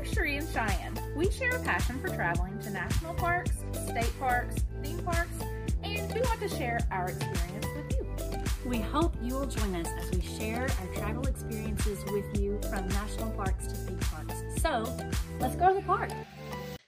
[0.00, 0.98] We're Sheree and Cheyenne.
[1.14, 3.50] We share a passion for traveling to national parks,
[3.86, 5.36] state parks, theme parks,
[5.84, 8.70] and we want to share our experience with you.
[8.70, 12.88] We hope you will join us as we share our travel experiences with you from
[12.88, 14.36] national parks to theme parks.
[14.62, 14.90] So,
[15.38, 16.08] let's go to the park.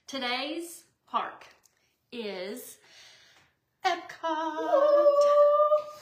[0.06, 1.44] Today's park
[2.12, 2.78] is
[3.84, 4.24] Epcot.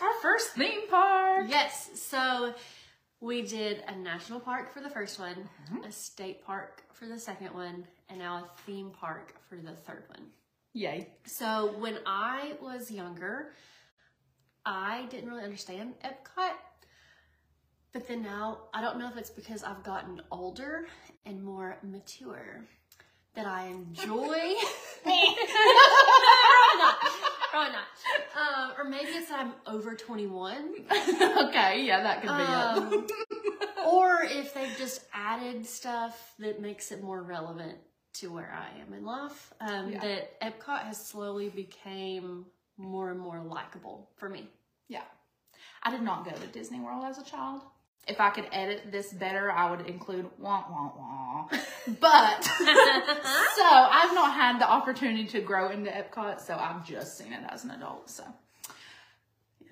[0.00, 1.46] Our first theme park.
[1.48, 2.54] Yes, so
[3.20, 5.84] we did a national park for the first one, mm-hmm.
[5.84, 10.04] a state park for the second one, and now a theme park for the third
[10.08, 10.26] one.
[10.72, 11.08] Yay.
[11.26, 13.52] So when I was younger,
[14.64, 16.52] I didn't really understand Epcot.
[17.92, 20.86] But then now, I don't know if it's because I've gotten older
[21.26, 22.64] and more mature
[23.34, 24.54] that I enjoy.
[27.50, 27.84] probably not.
[28.36, 30.74] Uh, or maybe it's that I'm over 21.
[30.90, 33.06] okay, yeah, that could be Um,
[33.86, 37.78] or if they've just added stuff that makes it more relevant
[38.14, 39.52] to where I am in life.
[39.60, 40.00] Um, Yeah.
[40.00, 44.48] That Epcot has slowly became more and more likable for me.
[44.88, 45.02] Yeah.
[45.82, 47.62] I did not go to Disney World as a child.
[48.08, 51.48] If I could edit this better, I would include wah wah wah.
[52.00, 57.32] But so I've not had the opportunity to grow into Epcot, so I've just seen
[57.32, 58.10] it as an adult.
[58.10, 58.24] So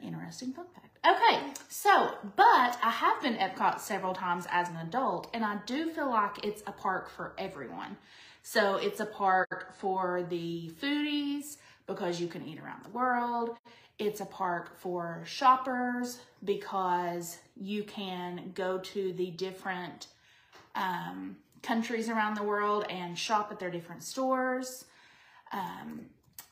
[0.02, 0.98] interesting fun fact.
[1.06, 5.90] Okay, so but I have been Epcot several times as an adult, and I do
[5.90, 7.96] feel like it's a park for everyone.
[8.42, 13.56] So it's a park for the foodies because you can eat around the world.
[13.98, 20.06] It's a park for shoppers because you can go to the different
[20.76, 24.84] um, countries around the world and shop at their different stores.
[25.52, 26.02] Um,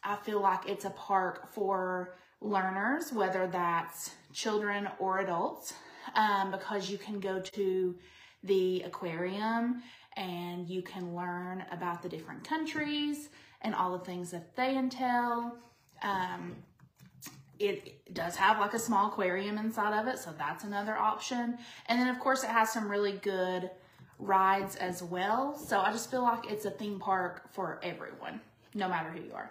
[0.02, 5.74] I feel like it's a park for learners, whether that's children or adults,
[6.14, 7.94] um, because you can go to
[8.42, 9.82] the aquarium
[10.16, 13.28] and you can learn about the different countries
[13.62, 15.56] and all the things that they entail.
[16.02, 16.56] Um,
[17.58, 21.58] it does have like a small aquarium inside of it, so that's another option.
[21.86, 23.70] And then, of course, it has some really good
[24.18, 25.56] rides as well.
[25.56, 28.40] So I just feel like it's a theme park for everyone,
[28.74, 29.50] no matter who you are.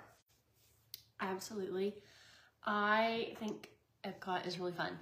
[1.22, 1.96] Absolutely.
[2.66, 3.69] I think
[4.06, 4.97] Epcot is really fun.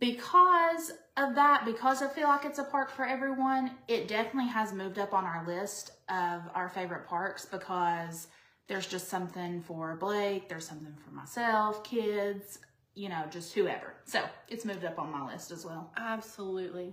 [0.00, 4.72] Because of that, because I feel like it's a park for everyone, it definitely has
[4.72, 8.28] moved up on our list of our favorite parks because
[8.68, 12.58] there's just something for Blake, there's something for myself, kids,
[12.94, 13.94] you know, just whoever.
[14.04, 15.90] So it's moved up on my list as well.
[15.96, 16.92] Absolutely.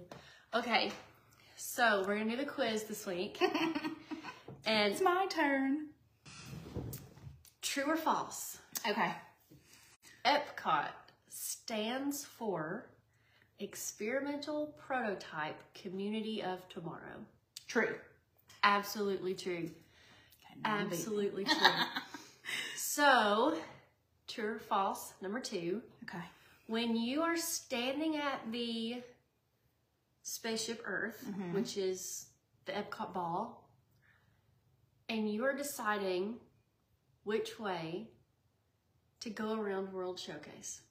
[0.54, 0.92] Okay,
[1.58, 3.42] so we're gonna do the quiz this week.
[4.66, 5.88] and It's my turn.
[7.62, 8.58] true or false?
[8.90, 9.12] Okay.
[10.26, 10.88] Epcot
[11.30, 12.88] stands for
[13.60, 17.24] Experimental Prototype Community of Tomorrow.
[17.68, 17.96] True.
[18.64, 19.56] Absolutely true.
[19.60, 20.45] Okay, now I'm beat.
[20.64, 21.56] Absolutely true.
[22.76, 23.58] so,
[24.28, 25.82] true or false, number two.
[26.04, 26.24] Okay.
[26.68, 29.04] When you are standing at the
[30.24, 31.54] Spaceship Earth, Mhm.
[31.54, 32.28] which is
[32.66, 33.70] the Epcot ball,
[35.08, 36.40] and you are deciding
[37.24, 38.08] which way
[39.20, 40.82] to go around World Showcase,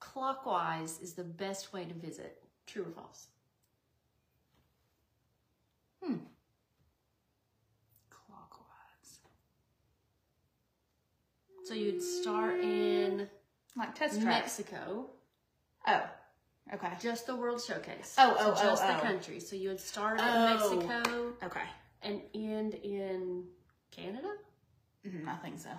[0.00, 2.42] clockwise is the best way to visit.
[2.66, 3.28] True or false?
[6.02, 6.16] Hmm.
[8.10, 9.20] Clockwise.
[11.70, 13.28] So you'd start in
[13.76, 14.42] Like test track.
[14.42, 15.06] Mexico,
[15.86, 16.02] Oh.
[16.74, 16.88] Okay.
[17.00, 18.16] just the World Showcase.
[18.18, 18.86] Oh, So oh, oh, just oh.
[18.92, 19.38] the country.
[19.38, 20.46] So you would start in Oh.
[20.80, 21.62] Mexico Okay.
[22.02, 23.44] and end in
[23.92, 24.32] Canada.
[25.06, 25.70] Mhm, I think so.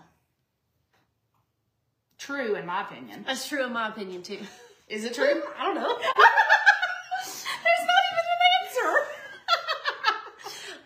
[2.18, 3.26] True, in my opinion.
[3.28, 4.40] That's true in my opinion too.
[4.88, 5.44] Is it true?
[5.60, 5.98] I don't know.
[6.00, 7.46] There's
[7.92, 9.08] not even an answer.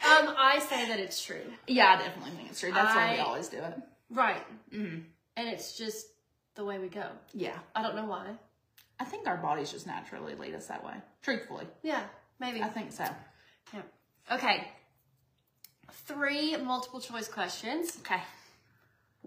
[0.06, 1.42] Um, I say that it's true.
[1.68, 2.72] yeah, I definitely think it's true.
[2.72, 3.74] That's why we always do it.
[4.10, 4.44] Right.
[4.72, 5.00] hmm
[5.38, 6.08] And it's just
[6.56, 7.08] the way we go.
[7.34, 7.58] Yeah.
[7.76, 8.36] I don't know why.
[9.00, 10.94] I think our bodies just naturally lead us that way.
[11.22, 11.66] Truthfully.
[11.84, 12.04] Yeah,
[12.40, 12.62] maybe.
[12.62, 13.06] I think so.
[13.74, 13.82] Yeah.
[14.32, 14.68] Okay.
[15.92, 17.98] Three multiple choice questions.
[18.00, 18.22] Okay.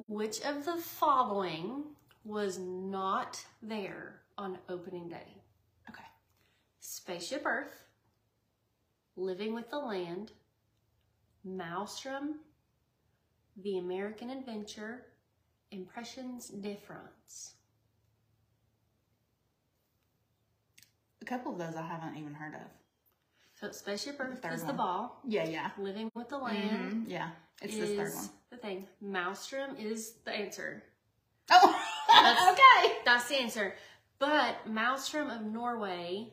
[0.07, 1.85] Which of the following
[2.25, 5.37] was not there on opening day?
[5.91, 6.05] Okay.
[6.81, 7.85] Spaceship Earth,
[9.17, 10.33] Living with the Land,
[11.45, 12.37] Maelstrom,
[13.63, 15.03] The American Adventure,
[15.71, 17.55] Impressions de France.
[21.21, 22.61] A couple of those I haven't even heard of.
[23.61, 25.21] So Spaceship Earth third is the ball.
[25.27, 25.71] Yeah, yeah.
[25.79, 27.31] Living with the Land Mhm, Yeah.
[27.61, 28.29] It's is this third one.
[28.51, 28.89] the thing.
[29.01, 30.85] Maelstrom is the answer.
[31.51, 32.99] Oh, That's- okay.
[33.05, 33.75] That's the answer.
[34.21, 36.33] But Maelstrom of Norway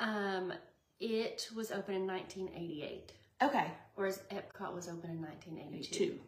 [0.00, 0.52] um,
[1.00, 3.72] It was open in 1988, Okay.
[3.94, 5.94] Whereas Epcot was open in 1982.
[5.98, 6.20] Two.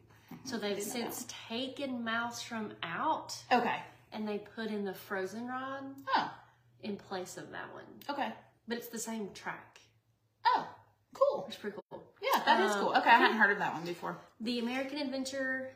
[0.45, 3.81] So they've since taken Maelstrom out Okay.
[4.13, 5.83] and they put in the Frozen ride
[6.17, 6.33] Oh.
[6.83, 7.85] in place of that one.
[8.11, 8.33] Okay.
[8.67, 9.81] But it's the same track.
[10.47, 10.69] Oh.
[11.15, 11.45] Cool.
[11.47, 12.03] It's pretty cool.
[12.21, 12.89] Yeah, that is Um, cool.
[12.97, 14.19] Okay, I hadn't heard of that one before.
[14.41, 15.71] The American Adventure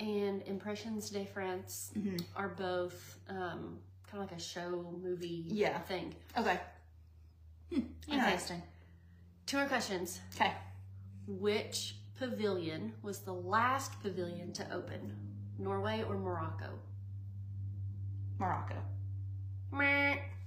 [0.00, 2.24] and Impressions de France Mhm.
[2.36, 5.78] are both um, kind of like a show movie Yeah.
[5.80, 6.14] thing.
[6.36, 6.58] Okay.
[7.70, 7.80] Hmm.
[8.06, 8.62] Interesting.
[9.44, 10.20] Two more questions.
[10.36, 10.54] Okay.
[11.28, 15.14] Which pavilion was the last pavilion to open?
[15.58, 16.70] Norway or Morocco?
[18.38, 18.76] Morocco.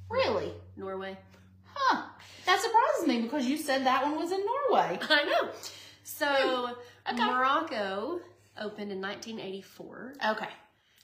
[0.10, 0.52] Really?
[0.76, 1.18] Norway.
[1.74, 2.04] Huh.
[2.46, 5.00] That surprises me because you said that one was in Norway.
[5.10, 5.50] I know.
[6.04, 6.76] So
[7.12, 7.24] Okay.
[7.26, 8.20] Morocco
[8.60, 10.14] opened in 1984.
[10.32, 10.46] Okay.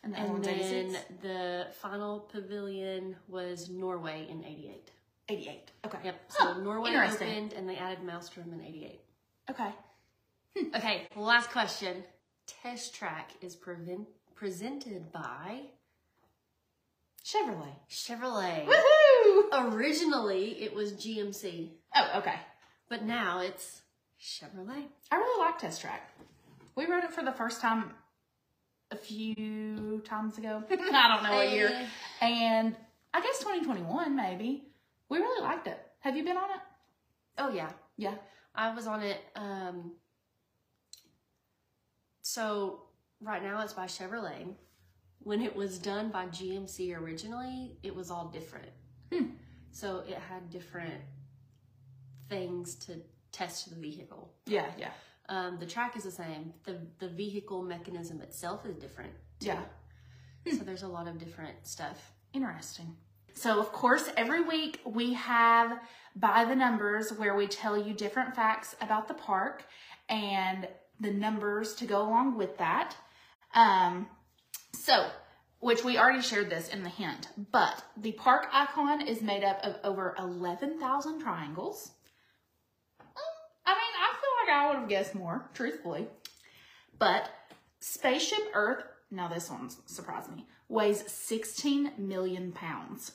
[0.04, 4.92] And And then the final pavilion was Norway in 88.
[5.30, 5.72] 88.
[5.86, 5.98] Okay.
[6.06, 6.22] Yep.
[6.30, 9.00] So Huh, Norway opened and they added Maelstrom in 88.
[9.50, 9.70] Okay.
[10.58, 10.76] Hmm.
[10.76, 12.04] Okay, last question.
[12.64, 15.62] Test Track is prevent- presented by
[17.24, 17.76] Chevrolet.
[17.90, 18.66] Chevrolet.
[18.66, 19.74] Woohoo!
[19.74, 22.36] Originally, it was GMC, Oh, okay.
[22.90, 23.82] but now it's
[24.22, 24.86] Chevrolet.
[25.12, 26.10] I really like Test Track.
[26.76, 27.92] We rode it for the first time
[28.92, 30.64] a few times ago.
[30.72, 31.88] I don't know what year.
[32.22, 32.76] And
[33.14, 34.64] I guess 2021, maybe.
[35.10, 35.80] We really liked it.
[36.00, 36.60] Have you been on it?
[37.38, 38.16] Oh yeah, Yeah.
[38.58, 39.20] I was on it.
[39.36, 39.94] Um,
[42.22, 42.82] so
[43.22, 44.56] right now it's by Chevrolet.
[45.20, 48.70] When it was done by GMC originally, it was all different.
[49.14, 49.26] Hmm.
[49.72, 51.02] So it had different
[52.30, 53.02] things to
[53.32, 54.34] test the vehicle.
[54.46, 54.90] Yeah, yeah.
[55.30, 56.54] Um, the track is the same.
[56.64, 59.14] The the vehicle mechanism itself is different.
[59.40, 59.48] too.
[59.48, 59.62] Yeah.
[60.52, 62.14] So there's a lot of different stuff.
[62.34, 62.96] Interesting.
[63.38, 65.80] So, of course, every week we have
[66.16, 69.64] by the numbers where we tell you different facts about the park
[70.10, 70.68] and
[71.00, 72.96] the numbers to go along with that.
[73.54, 74.08] Um,
[74.74, 75.12] so,
[75.60, 79.60] which we already shared this in the hint, but the park icon is made up
[79.62, 81.92] of over 11,000 triangles.
[83.68, 86.08] I mean, I feel like I would have guessed more, truthfully.
[86.98, 87.30] But
[87.82, 93.12] Spaceship Earth, now this one surprised me, weighs 16 million pounds.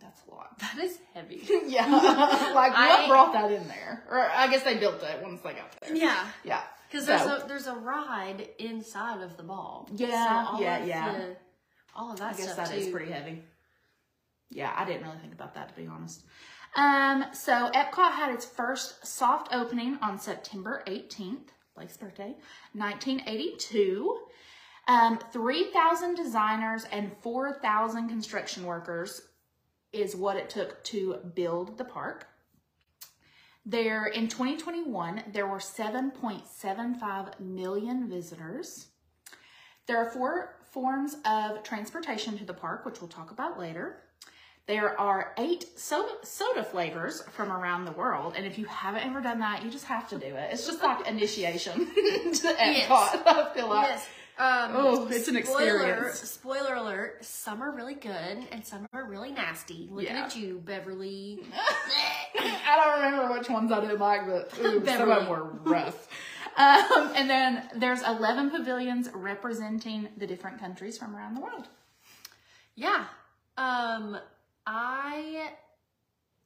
[0.00, 0.58] That's a lot.
[0.58, 1.42] That is heavy.
[1.66, 1.86] yeah.
[2.54, 4.04] like, what I- brought that in there?
[4.10, 5.94] Or I guess they built it once they got there.
[5.94, 6.26] yeah.
[6.44, 6.62] Yeah.
[6.90, 9.88] Because So- there's a there's a ride inside of the ball.
[9.94, 11.12] Yeah, all yeah, yeah.
[11.12, 11.36] The,
[11.94, 12.92] all of that I guess that is too.
[12.92, 13.42] pretty heavy.
[14.50, 16.24] Yeah, I didn't really think about that to be honest.
[16.76, 22.34] Um, so Epcot had its first soft opening on September 18th, Blake's birthday,
[22.74, 24.18] 1982.
[24.88, 29.20] Um, 3,000 designers and 4,000 construction workers
[29.92, 32.26] is what it took to build the park.
[33.66, 38.86] There in 2021, there were 7.75 million visitors.
[39.86, 44.02] There are four forms of transportation to the park, which we'll talk about later.
[44.66, 49.20] There are eight soda, soda flavors from around the world, and if you haven't ever
[49.20, 50.50] done that, you just have to do it.
[50.52, 52.56] It's just like initiation to Epcot.
[52.56, 52.88] Yes.
[53.26, 53.88] I feel like.
[53.88, 54.08] Yes.
[54.40, 56.20] Um, Oh, it's an spoiler, experience.
[56.30, 59.86] Spoiler alert: some are really good and some are really nasty.
[59.90, 60.24] Looking Yeah.
[60.24, 61.40] at you, Beverly.
[62.38, 66.08] I don't remember which ones I didn't like, but ooh, some of them were rough.
[66.56, 71.68] um, and then there's 11 pavilions representing the different countries from around the world.
[72.76, 73.04] Yeah.
[73.58, 74.16] Um,
[74.66, 75.50] I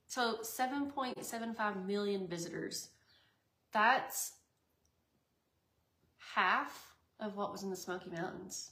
[0.08, 2.88] so seven point seven five million visitors.
[3.72, 4.32] That's
[6.34, 6.93] half
[7.24, 8.70] of what was in the Smoky Mountains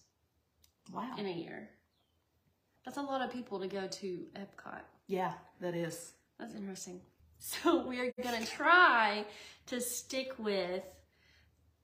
[0.93, 1.15] Wow.
[1.19, 1.71] in a year.
[2.85, 4.81] That's a lot of people to go to Epcot.
[5.07, 6.13] Yeah, that is.
[6.39, 7.01] That's interesting.
[7.39, 9.25] So we are gonna try
[9.67, 10.83] to stick with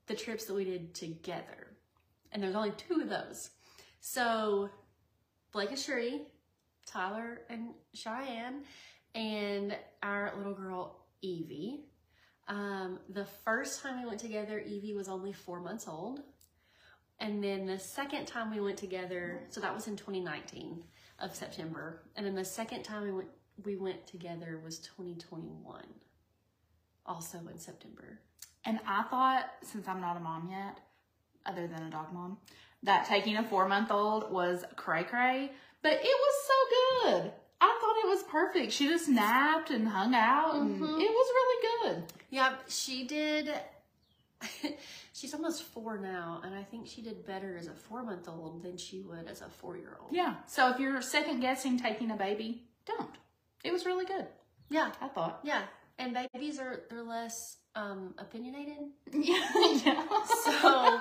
[0.07, 1.67] the trips that we did together.
[2.31, 3.49] And there's only two of those.
[4.01, 4.69] So
[5.51, 6.21] Blake and Sheree,
[6.85, 8.63] Tyler and Cheyenne,
[9.15, 11.85] and our little girl Evie.
[12.47, 16.21] Um, the first time we went together, Evie was only four months old.
[17.21, 20.83] And then the second time we went together, so that was in 2019
[21.19, 22.01] of September.
[22.15, 23.29] And then the second time we went
[23.65, 25.83] we went together was 2021,
[27.05, 28.21] also in September.
[28.63, 30.79] And I thought, since I'm not a mom yet,
[31.45, 32.37] other than a dog mom,
[32.83, 36.53] that taking a four month old was cray cray, but it was so
[37.19, 37.31] good.
[37.61, 38.71] I thought it was perfect.
[38.71, 41.01] She just napped and hung out, and Mhm.
[41.01, 42.13] it was really good.
[42.29, 43.59] Yep, she did.
[45.13, 48.63] she's almost four now, and I think she did better as a four month old
[48.63, 50.11] than she would as a four year old.
[50.13, 50.35] Yeah.
[50.47, 53.09] So if you're second guessing taking a baby, don't.
[53.63, 54.25] It was really good.
[54.69, 55.39] Yeah, I thought.
[55.43, 55.63] yeah.
[55.97, 58.77] And babies are they're less um, opinionated,
[59.13, 59.43] Yeah,
[59.83, 60.05] yeah.
[60.45, 60.99] so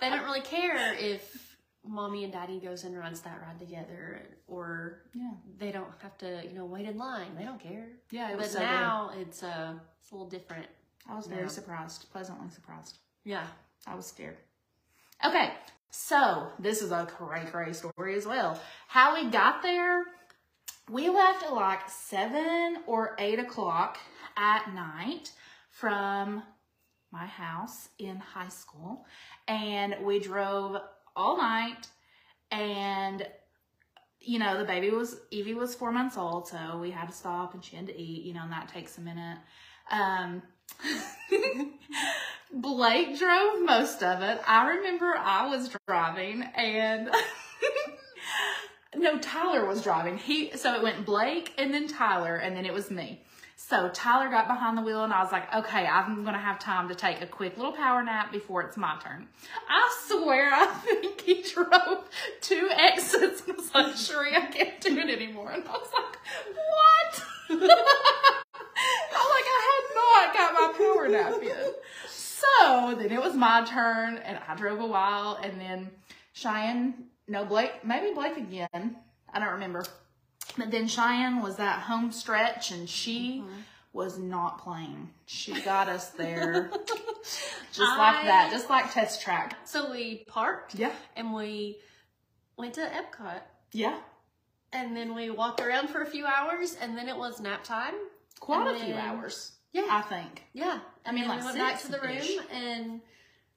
[0.00, 5.00] they don't really care if mommy and daddy goes and runs that ride together, or
[5.14, 7.34] yeah, they don't have to you know wait in line.
[7.36, 7.88] They don't care.
[8.12, 8.28] yeah.
[8.28, 8.64] It But was so good.
[8.66, 10.66] now it's uh it's a little different.
[11.08, 11.48] I was very Yeah.
[11.48, 12.98] surprised, pleasantly surprised.
[13.24, 13.46] Yeah.
[13.86, 14.36] I was scared.
[15.24, 15.54] Okay,
[15.90, 18.60] so this is a cray cray story as well.
[18.88, 20.04] How we got there,
[20.90, 23.98] we left at like seven or eight o'clock
[24.36, 25.32] at night
[25.70, 26.42] from
[27.12, 29.06] my house in high school,
[29.48, 30.76] and we drove
[31.14, 31.86] all night.
[32.50, 33.26] And
[34.20, 37.54] you know, the baby was Evie was four months old, so we had to stop
[37.54, 38.24] and she had to eat.
[38.24, 39.38] You know, and that takes a minute.
[39.90, 40.42] Um,
[42.52, 44.40] Blake drove most of it.
[44.46, 47.10] I remember I was driving and
[48.96, 50.18] no, Tyler was driving.
[50.18, 53.22] He so it went Blake and then Tyler and then it was me.
[53.58, 56.88] So Tyler got behind the wheel and I was like, okay, I'm gonna have time
[56.88, 59.28] to take a quick little power nap before it's my turn.
[59.68, 62.08] I swear I think he drove
[62.40, 65.50] two exits and was like, Sheree, I can't do it anymore.
[65.50, 66.18] And I was like,
[66.54, 67.22] what?
[67.50, 69.84] I'm like, I had
[70.26, 71.74] not got my power nap yet.
[72.08, 75.90] So then it was my turn and I drove a while and then
[76.32, 76.94] Cheyenne,
[77.28, 78.96] no Blake, maybe Blake again.
[79.32, 79.84] I don't remember.
[80.56, 83.60] But then Cheyenne was that home stretch and she mm-hmm.
[83.92, 85.10] was not playing.
[85.26, 86.70] She got us there
[87.72, 89.56] just like that, just like test track.
[89.64, 90.92] So we parked Yeah.
[91.16, 91.78] and we
[92.56, 93.40] went to Epcot.
[93.72, 93.98] Yeah.
[94.72, 97.94] And then we walked around for a few hours, and then it was nap time.
[98.40, 100.44] Quite a few hours, Yeah, I think.
[100.52, 100.78] yeah.
[101.04, 103.00] I mean, And like we went back to the room and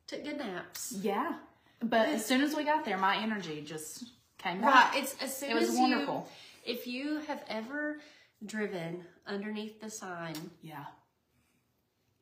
[0.07, 0.93] took good naps.
[1.01, 1.33] Yeah.
[1.81, 4.03] But as soon as we got there, my energy just
[4.37, 4.93] came back.
[4.93, 5.01] Right.
[5.03, 6.27] It's as soon It was as wonderful.
[6.65, 7.99] You, if you have ever
[8.45, 10.83] driven underneath the sign, Yeah.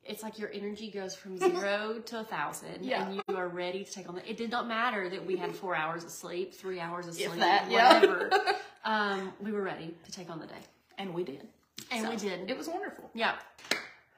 [0.04, 3.04] it's like your energy goes from zero to a thousand, Yeah.
[3.06, 4.30] and you are ready to take on the.
[4.30, 7.32] It did not matter that we had four hours of sleep, three hours of sleep,
[7.40, 7.94] that, yeah.
[8.00, 8.30] whatever.
[8.84, 10.62] um, we were ready to take on the day,
[10.98, 11.46] And we did.
[11.90, 12.50] And So, we did.
[12.50, 13.10] It was wonderful.
[13.14, 13.34] yeah.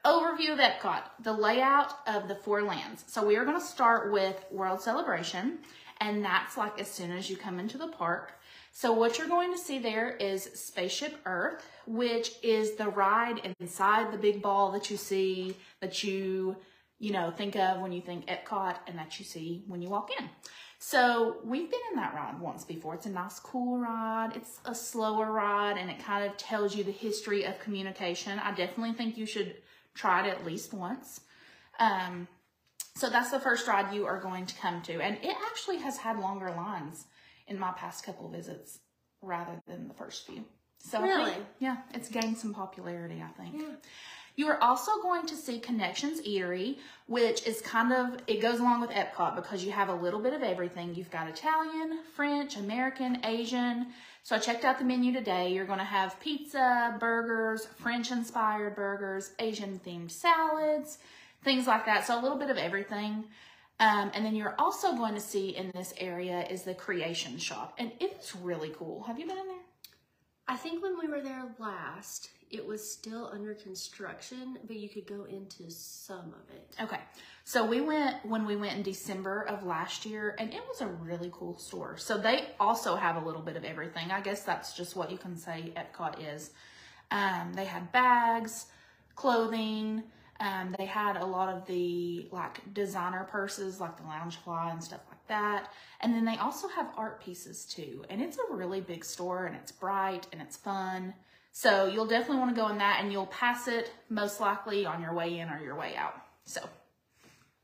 [0.05, 3.05] Overview of Epcot, the layout of the four lands.
[3.07, 5.59] So we are going to start with World Celebration,
[6.01, 8.33] and that's like as soon as you come into the park.
[8.73, 14.11] So what you're going to see there is Spaceship Earth, which is the ride inside
[14.11, 16.57] the big ball that you see, that you,
[16.99, 20.09] you know, think of when you think Epcot and that you see when you walk
[20.19, 20.31] in.
[20.91, 22.95] So we've been in that rod once before.
[22.95, 24.35] It's a nice, cool rod.
[24.35, 28.39] It's a slower rod and it kind of tells you the history of communication.
[28.39, 29.57] I definitely think you should
[29.95, 31.21] try it at least once.
[31.79, 32.27] Um,
[32.97, 35.01] so that's the first rod you are going to come to.
[35.03, 37.05] And it actually has had longer lines
[37.47, 38.79] in my past couple visits
[39.21, 40.47] rather than the first few.
[40.79, 41.37] So I think- Really?
[41.59, 43.61] yeah, it's gained some popularity, I think.
[43.61, 43.75] Yeah.
[44.41, 48.81] You are also going to see Connections Eatery, which is kind of, it goes along
[48.81, 50.95] with Epcot because you have a little bit of everything.
[50.95, 53.89] You've got Italian, French, American, Asian.
[54.23, 55.53] So I checked out the menu today.
[55.53, 60.97] You're going to have pizza, burgers, French inspired burgers, Asian themed salads,
[61.45, 62.07] things like that.
[62.07, 63.27] So a little bit of everything.
[63.79, 67.75] Um, and then you're also going to see in this area is the creation shop.
[67.77, 69.03] And it's really cool.
[69.03, 69.67] Have you been in there?
[70.49, 75.07] I think when we were there last, it was still under construction, but you could
[75.07, 76.75] go into some of it.
[76.83, 77.01] Okay.
[77.45, 80.87] So we went when we went in December of last year and it was a
[80.87, 81.97] really cool store.
[81.97, 84.11] So they also have a little bit of everything.
[84.11, 86.51] I guess that's just what you can say Epcot is.
[87.11, 88.67] Um, they had bags,
[89.15, 90.05] clothing,
[90.41, 95.03] um, they had a lot of the like designer purses like the Loungefly and stuff
[95.09, 95.73] like that.
[96.01, 98.05] And then they also have art pieces too.
[98.09, 101.15] And it's a really big store and it's bright and it's fun.
[101.53, 105.03] So you'll definitely want to go in that and you'll pass it most likely on
[105.03, 106.15] your way in or your way out.
[106.45, 106.61] So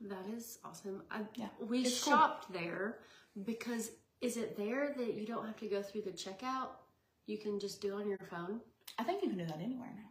[0.01, 1.03] That is awesome.
[1.11, 2.13] I, Yeah, we it's cool.
[2.15, 2.99] shopped there
[3.45, 3.91] because
[4.21, 6.69] is it there that you don't have to go through the checkout?
[7.27, 8.61] You can just do it on your phone.
[8.99, 10.11] I think you can do that anywhere now.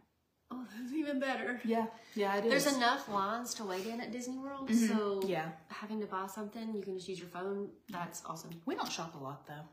[0.52, 1.60] Oh, that's even better.
[1.64, 2.50] Yeah, yeah, it is.
[2.64, 4.88] There's enough lines to wait in at Disney World, Mhm.
[4.88, 7.70] so Yeah, having to buy something, you can just use your phone.
[7.90, 8.50] That's awesome.
[8.64, 9.64] we don't shop a lot though.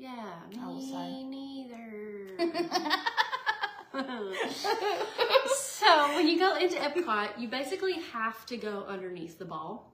[0.00, 1.24] Yeah, I will say.
[1.24, 2.38] me neither.
[5.54, 9.92] so when you go into Epcot, you basically have to go underneath the ball,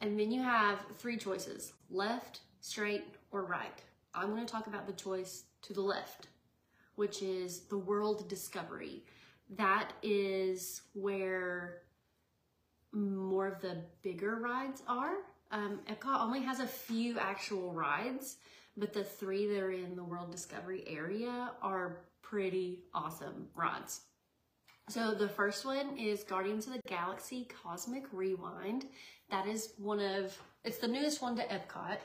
[0.00, 3.82] and then you have three choices: left, straight, or right.
[4.14, 6.28] I'm going to talk about the choice to the left,
[6.94, 9.02] which is the World Discovery.
[9.56, 11.78] That is where
[12.92, 15.14] more of the bigger rides are.
[15.50, 18.36] Um, Epcot only has a few actual rides,
[18.76, 24.02] but the three that are in the World Discovery area are pretty awesome rides.
[24.88, 28.86] So the first one is Guardians of the Galaxy Cosmic Rewind.
[29.30, 31.98] That is one of it's the newest one to Epcot,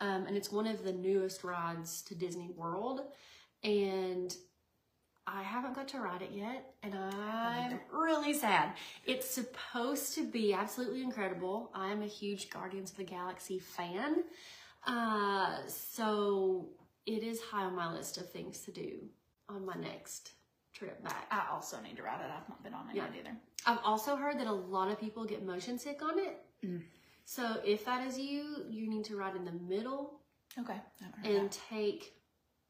[0.00, 3.02] um, and it's one of the newest rides to Disney World.
[3.62, 4.34] And
[5.26, 8.72] I haven't got to ride it yet, and I'm really sad.
[9.04, 11.70] It's supposed to be absolutely incredible.
[11.74, 14.24] I'm a huge Guardians of the Galaxy fan,
[14.86, 16.68] uh, so
[17.06, 18.98] it is high on my list of things to do
[19.48, 20.32] on my next
[20.72, 21.26] trip back.
[21.30, 22.30] I also need to ride it.
[22.30, 23.06] I've not been on it Yeah.
[23.06, 23.36] yet either.
[23.66, 26.38] I've also heard that a lot of people get motion sick on it.
[26.64, 26.82] Mm.
[27.24, 30.20] So if that is you, you need to ride in the middle
[30.58, 30.80] Okay.
[31.22, 32.12] And take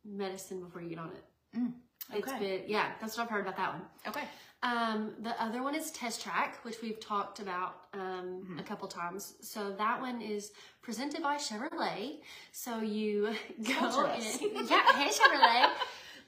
[0.05, 1.25] medicine before you get on it.
[1.59, 1.73] Mm,
[2.13, 2.39] It's okay.
[2.39, 3.83] been, yeah, that's what I've heard about that one.
[4.07, 4.25] Okay.
[4.63, 8.01] Um, the other one is Test Track, which we've talked about um,
[8.45, 8.59] Mm-hmm.
[8.59, 9.35] a couple times.
[9.41, 10.53] So that one is
[10.83, 12.17] presented by Chevrolet.
[12.53, 13.31] So you
[13.63, 15.71] go in, yeah, hey Chevrolet.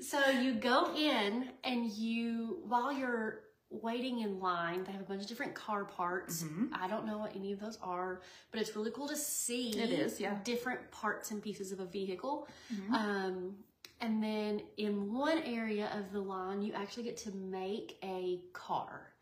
[0.01, 5.23] so you go in and you, while you're waiting in line, they have a bunch
[5.23, 6.45] of different car parts.
[6.75, 8.21] I don't know what any of those are,
[8.51, 9.71] but it's really cool to see.
[9.79, 10.37] It is, yeah.
[10.45, 12.49] Different parts and pieces of a vehicle.
[12.73, 12.95] Mm-hmm.
[12.95, 13.55] Um,
[14.03, 19.13] and then in one area of the line, you actually get to make a car.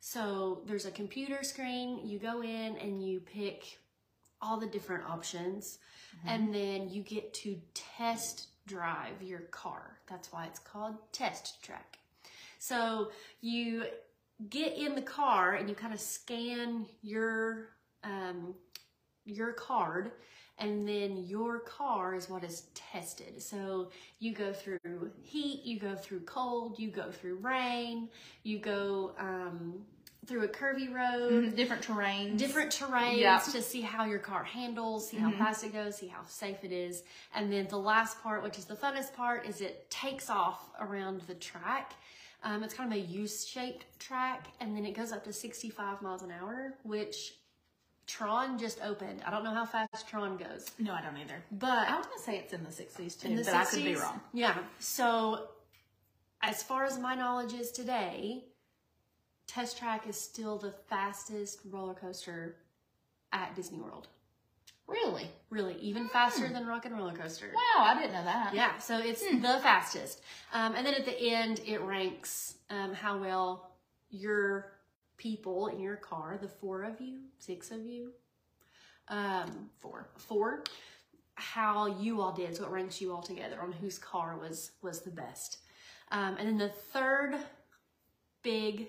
[0.00, 3.78] So there's a computer screen, you go in and you pick
[4.40, 5.78] all the different options,
[6.26, 9.98] and then you get to test drive your car.
[10.08, 11.98] That's why it's called Test Track.
[12.58, 13.84] So you
[14.50, 17.70] get in the car and you kind of scan your
[18.04, 18.54] um,
[19.24, 20.12] your card
[20.58, 23.40] and then your car is what is tested.
[23.42, 28.08] So you go through heat, you go through cold, you go through rain,
[28.42, 29.84] you go um,
[30.26, 32.38] through a curvy road, Mhm, Different terrains.
[32.38, 33.38] different terrains Yeah.
[33.38, 35.38] to see how your car handles, see how Mhm.
[35.38, 37.02] fast it goes, see how safe it is.
[37.34, 41.22] And then the last part, which is the funnest part, is it takes off around
[41.22, 41.94] the track.
[42.42, 46.22] Um, it's kind of a U-shaped track, and then it goes up to 65 miles
[46.22, 47.34] an hour, which
[48.08, 49.22] Tron just opened.
[49.24, 51.40] I don't know how fast Tron goes, No, I don't either.
[51.52, 53.94] but I was gonna say it's in the sixties too, the but I could be
[53.94, 54.02] 60s?
[54.02, 54.20] wrong.
[54.32, 54.56] Yeah.
[54.80, 55.48] So,
[56.42, 58.44] as far as my knowledge is today,
[59.46, 62.56] Test Track is still the fastest roller coaster
[63.32, 64.08] at Disney World.
[64.86, 65.28] Really?
[65.50, 67.50] Really, even faster than Rock and Roller Coaster.
[67.54, 68.54] Wow, I didn't know that.
[68.54, 70.22] Yeah, so it's the fastest.
[70.54, 73.70] Um, and then at the end, it ranks um, how well
[74.10, 74.72] your
[75.18, 78.12] people in your car, the four of you, six of you,
[79.08, 80.08] um, Four.
[80.16, 80.64] four,
[81.34, 82.56] how you all did.
[82.56, 85.58] So it ranks you all together on whose car was was the best.
[86.10, 87.36] Um, and then the third
[88.42, 88.88] big,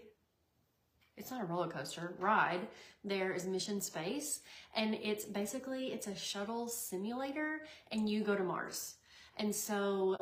[1.17, 2.61] it's not a roller coaster ride.
[3.03, 4.41] There is Mission Space,
[4.75, 7.61] and it's basically it's a shuttle simulator,
[7.91, 8.95] and you go to Mars.
[9.37, 10.17] And so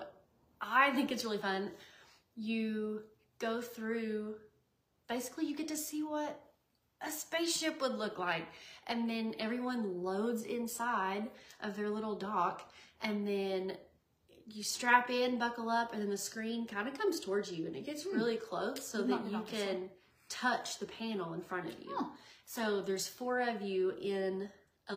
[0.61, 1.71] I think it's really fun.
[2.35, 3.01] You
[3.39, 4.35] go through,
[5.07, 6.39] basically, you get to see what
[7.05, 8.45] a spaceship would look like.
[8.87, 11.29] And then everyone loads inside
[11.61, 13.73] of their little dock, and then
[14.49, 17.75] you strap in, buckle up, and then the screen kind of comes towards you and
[17.75, 19.89] it gets really close so that you can
[20.29, 21.89] touch the panel in front of you.
[21.91, 22.11] Oh.
[22.45, 24.49] So there's four of you in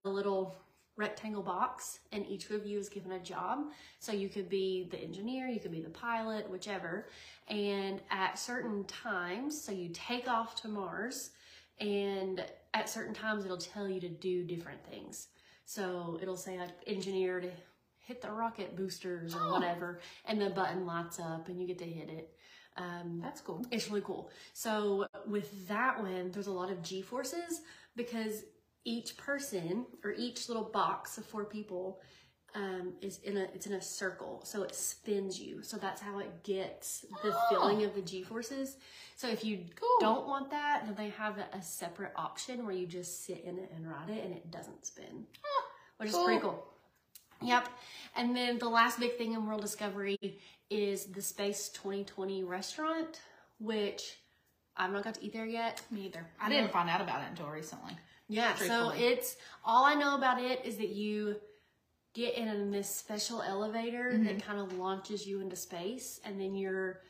[0.05, 0.55] a little
[1.01, 3.59] rectangle box, and each of you is given a job.
[3.99, 7.07] So you could be the engineer, you could be the pilot, whichever.
[7.49, 11.31] And at certain times, so you take off to Mars,
[11.81, 15.29] and at certain times it'll tell you to do different things.
[15.65, 17.51] So it'll say like engineer to
[17.99, 19.53] hit the rocket boosters or Oh.
[19.53, 22.37] whatever, and the button lights up and you get to hit it.
[22.77, 23.65] Um, That's cool.
[23.71, 24.31] it's really cool.
[24.53, 27.63] So with that one, there's a lot of G forces
[27.97, 28.45] because
[28.85, 32.01] each person or each little box of four people
[32.55, 35.63] um, is in a it's in a circle, so it spins you.
[35.63, 37.47] So that's how it gets the Oh.
[37.49, 38.77] feeling of the G forces.
[39.17, 39.89] So if you Cool.
[40.01, 43.71] don't want that, then they have a, separate option where you just sit in it
[43.73, 45.27] and ride it, and it doesn't spin,
[45.99, 46.53] which is pretty cool.
[46.53, 47.49] cool.
[47.49, 47.69] Yep.
[48.17, 50.19] And then the last big thing in World Discovery
[50.71, 53.21] is the Space 2020 restaurant,
[53.61, 54.19] which
[54.77, 55.83] I've not got to eat there yet.
[55.91, 56.27] Me either.
[56.41, 57.97] I didn't find out about it until recently.
[58.31, 61.37] Yeah, so it's all I know about it is that you
[62.15, 64.39] get in this special elevator that mm-hmm.
[64.39, 67.01] kind of launches you into space, and then you're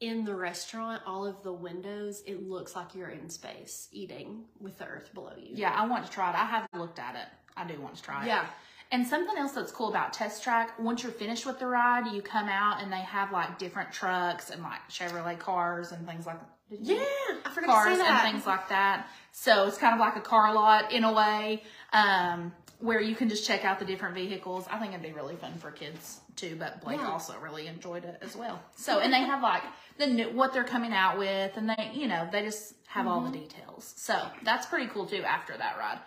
[0.00, 1.02] in the restaurant.
[1.06, 5.32] All of the windows, it looks like you're in space eating with the Earth below
[5.36, 5.56] you.
[5.56, 6.36] Yeah, I want to try it.
[6.36, 7.26] I haven't looked at it.
[7.56, 8.28] I do want to try it.
[8.28, 8.46] Yeah.
[8.92, 12.22] And something else that's cool about Test Track, once you're finished with the ride, you
[12.22, 16.40] come out and they have like different trucks and like Chevrolet cars and things like
[16.70, 16.96] Yeah,
[17.44, 19.08] I forgot cars to say and things like that.
[19.32, 21.62] So it's kind of like a car lot in a way.
[21.92, 24.64] Um, where you can just check out the different vehicles.
[24.70, 27.10] I think it'd be really fun for kids too, but Blake Yeah.
[27.10, 28.58] also really enjoyed it as well.
[28.74, 29.62] So, and they have like
[29.98, 33.20] the new, what they're coming out with and they, you know, they just have all
[33.20, 33.32] Mm-hmm.
[33.32, 33.92] the details.
[33.98, 35.98] So that's pretty cool too after that ride.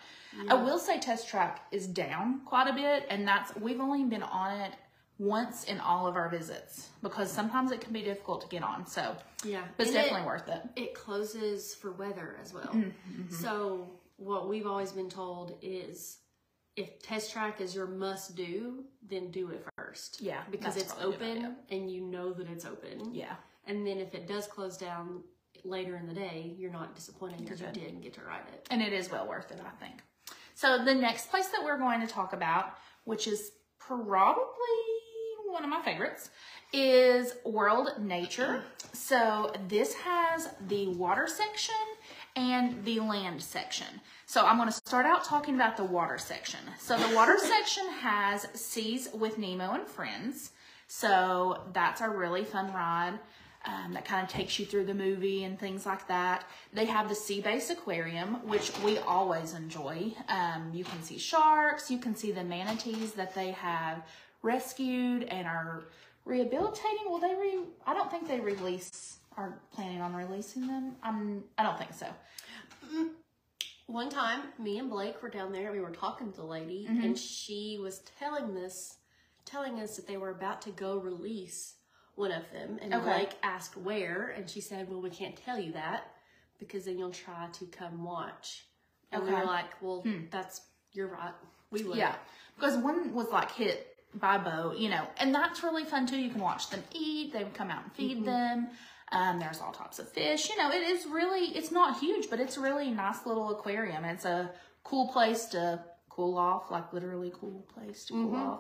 [0.49, 4.23] I will say Test Track is down quite a bit and that's, we've only been
[4.23, 4.71] on it
[5.19, 8.85] once in all of our visits because sometimes it can be difficult to get on.
[8.87, 9.63] So, Yeah.
[9.77, 10.61] but it's And it- definitely worth it.
[10.75, 12.63] it closes for weather as well.
[12.65, 16.17] Mm-hmm, So what we've always been told is
[16.75, 20.19] if test track is your must do, then do it first.
[20.21, 23.13] Yeah, Because it's probably a good open and you know that it's open.
[23.13, 23.35] Yeah.
[23.67, 25.23] And then if it does close down
[25.63, 28.67] later in the day, you're not disappointed because you didn't get to ride it.
[28.71, 30.01] and it is well worth it, I think.
[30.55, 34.45] So the next place that we're going to talk about, which is probably
[35.53, 36.31] one of my favorites,
[36.73, 38.63] is World Nature.
[38.91, 41.75] So this has the water section
[42.35, 44.01] and the land section.
[44.25, 46.59] So I'm going to start out talking about the water section.
[46.79, 50.51] So the water section has Seas with Nemo and Friends.
[50.87, 53.19] So that's a really fun ride
[53.65, 56.45] um, that kind of takes you through the movie and things like that.
[56.73, 60.13] They have the Sea Base Aquarium, which we always enjoy.
[60.27, 64.03] Um, you can see sharks, you can see the manatees that they have
[64.43, 65.85] rescued and are
[66.25, 67.05] rehabilitating.
[67.07, 67.59] Will they re?
[67.87, 69.17] I don't think they release.
[69.35, 70.95] Are planning on releasing them?
[71.01, 71.43] I'm.
[71.57, 72.05] I don't think so.
[73.87, 75.71] One time, me and Blake were down there.
[75.71, 77.03] We were talking to the lady, Mm-hmm.
[77.03, 78.97] and she was telling this,
[79.45, 81.75] telling us that they were about to go release
[82.15, 82.77] one of them.
[82.81, 83.03] And Okay.
[83.03, 86.11] Blake asked where, and she said, "Well, we can't tell you that
[86.59, 88.65] because then you'll try to come watch."
[89.11, 89.35] And we Okay.
[89.35, 89.41] Hmm.
[89.41, 90.61] were like, "Well, that's
[90.93, 91.33] you're right.
[91.71, 92.15] We would." Yeah,
[92.55, 96.17] because one was like hit by boat, you know, and that's really fun too.
[96.17, 97.33] You can watch them eat.
[97.33, 98.67] They would come out and feed them.
[99.11, 100.49] Um, there's all types of fish.
[100.49, 101.55] You know, it is really.
[101.55, 104.05] It's not huge, but it's a really nice little aquarium.
[104.05, 104.51] It's a
[104.83, 108.59] cool place to cool off, like literally cool place to cool off.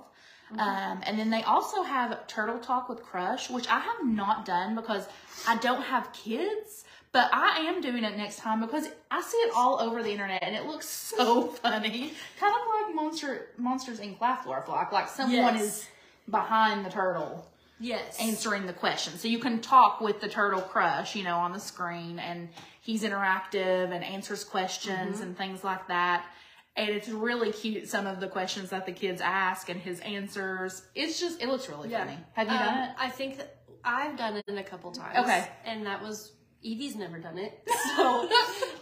[0.59, 4.75] Um, and then they also have Turtle Talk with Crush, which I have not done
[4.75, 5.07] because
[5.47, 6.85] I don't have kids.
[7.13, 10.43] But I am doing it next time because I see it all over the internet
[10.43, 12.11] and it looks so funny.
[12.39, 14.19] Kind of like Monster Monsters Inc.
[14.19, 14.91] Laugh Floor Flock.
[14.91, 15.61] Like someone Yes.
[15.61, 15.87] is
[16.29, 17.45] behind the turtle
[17.79, 18.17] Yes.
[18.19, 19.17] answering the question.
[19.19, 22.49] So you can talk with the turtle crush, you know, on the screen and
[22.81, 25.23] he's interactive and answers questions Mm-hmm.
[25.23, 26.25] and things like that.
[26.75, 30.81] And it's really cute some of the questions that the kids ask and his answers.
[30.95, 32.17] It's just it looks really funny.
[32.33, 32.95] Have you Um, done it?
[32.97, 35.19] I think that I've done it a couple times.
[35.19, 35.47] Okay.
[35.65, 36.31] And that was
[36.63, 38.21] Evie's never done it, so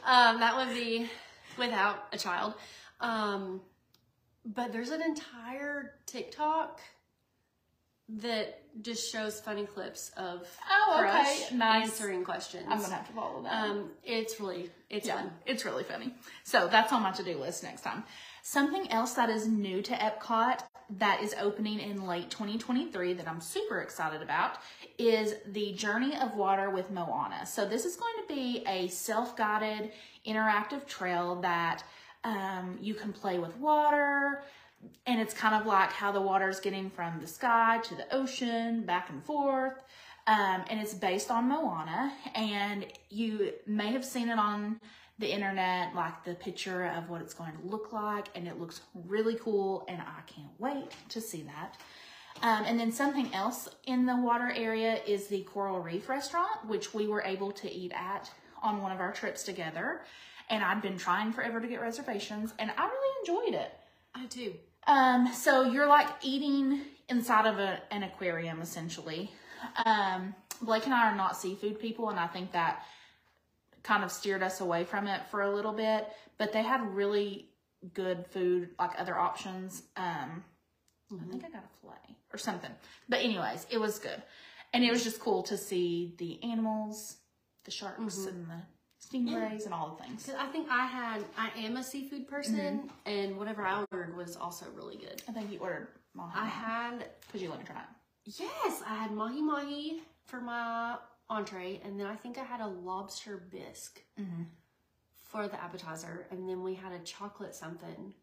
[0.06, 1.10] um, that would be
[1.58, 2.54] without a child.
[3.00, 3.62] Um,
[4.46, 6.80] but there's an entire TikTok
[8.10, 11.56] that just shows funny clips of Oh, okay.
[11.56, 11.92] Nice.
[11.92, 12.66] answering questions.
[12.70, 13.54] I'm gonna have to follow that.
[13.70, 15.32] Um, it's really it's Yeah, fun.
[15.46, 16.14] it's really funny.
[16.44, 18.04] So that's on my to-do list next time.
[18.44, 20.60] Something else that is new to Epcot
[20.98, 24.58] that is opening in late 2023 that I'm super excited about
[24.98, 27.46] is the Journey of Water with Moana.
[27.46, 29.92] So this is going to be a self-guided
[30.26, 31.84] interactive trail that
[32.24, 34.44] um, you can play with water
[35.06, 38.14] and it's kind of like how the water is getting from the sky to the
[38.14, 39.84] ocean back and forth
[40.28, 44.80] um, and it's based on moana and you may have seen it on
[45.22, 48.82] the internet like the picture of what it's going to look like and it looks
[49.08, 51.78] really cool and i can't wait to see that
[52.44, 56.94] um, and then something else in the water area is the coral reef restaurant which
[56.94, 58.30] we were able to eat at
[58.62, 60.02] on one of our trips together
[60.50, 63.72] and i'd been trying forever to get reservations and i really enjoyed it
[64.14, 64.54] I do.
[64.88, 69.32] um, so you're like eating inside of a, an aquarium essentially.
[69.86, 72.86] Um, Blake and I are not seafood people, and I think that
[73.84, 76.08] kind of steered us away from it for a little bit.
[76.38, 77.50] But they had really
[77.94, 79.84] good food, like other options.
[79.98, 80.44] Um,
[81.12, 82.72] I think I got a fillet or something.
[83.10, 84.22] But anyways, it was good,
[84.74, 87.18] and it was just cool to see the animals,
[87.66, 88.62] the sharks, and the
[89.06, 90.30] stingrays, and all the things.
[90.38, 92.88] I think I had I am a seafood person, Mm-hmm.
[93.06, 95.22] and whatever I ordered was also really good.
[95.28, 98.36] I think you ordered mahi I had Could you let me try it.
[98.40, 100.96] Yes, I had mahi mahi for my
[101.32, 104.44] entree, and then I think I had a lobster bisque Mm-hmm.
[105.30, 108.14] for the appetizer, and then we had a chocolate something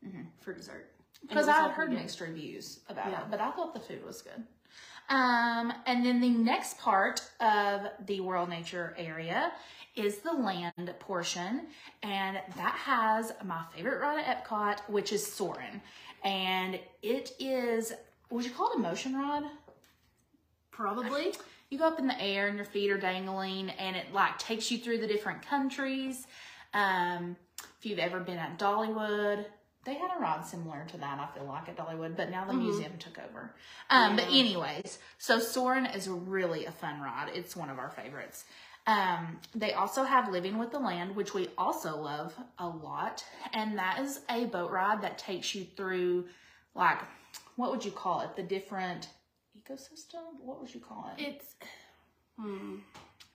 [0.40, 0.92] for dessert.
[1.22, 1.98] Because I had heard good.
[1.98, 3.22] mixed reviews about Yeah.
[3.22, 4.44] it, but I thought the food was good.
[5.08, 9.52] Um, and then the next part of the World Nature area
[9.96, 11.62] is the land portion,
[12.02, 15.80] and that has my favorite ride at Epcot, which is Soarin',
[16.24, 17.92] and it is
[18.30, 19.44] would you call it a motion ride?
[20.70, 21.32] Probably.
[21.70, 24.70] You go up in the air and your feet are dangling and it like takes
[24.70, 26.26] you through the different countries
[26.74, 27.36] um
[27.78, 29.44] if you've ever been at dollywood
[29.84, 32.52] they had a ride similar to that, I feel like, at Dollywood, but now the
[32.52, 32.58] Mhm.
[32.58, 33.54] museum took over.
[33.88, 37.30] Um, But anyways, so Soarin' is really a fun ride.
[37.30, 38.44] It's one of our favorites.
[38.86, 43.24] Um, they also have Living with the Land, which we also love a lot.
[43.54, 46.28] And that is a boat ride that takes you through,
[46.74, 46.98] like,
[47.56, 48.36] what would you call it?
[48.36, 49.08] The different
[49.68, 50.22] ecosystem?
[50.42, 51.22] What would you call it?
[51.22, 51.54] It's,
[52.38, 52.76] hmm,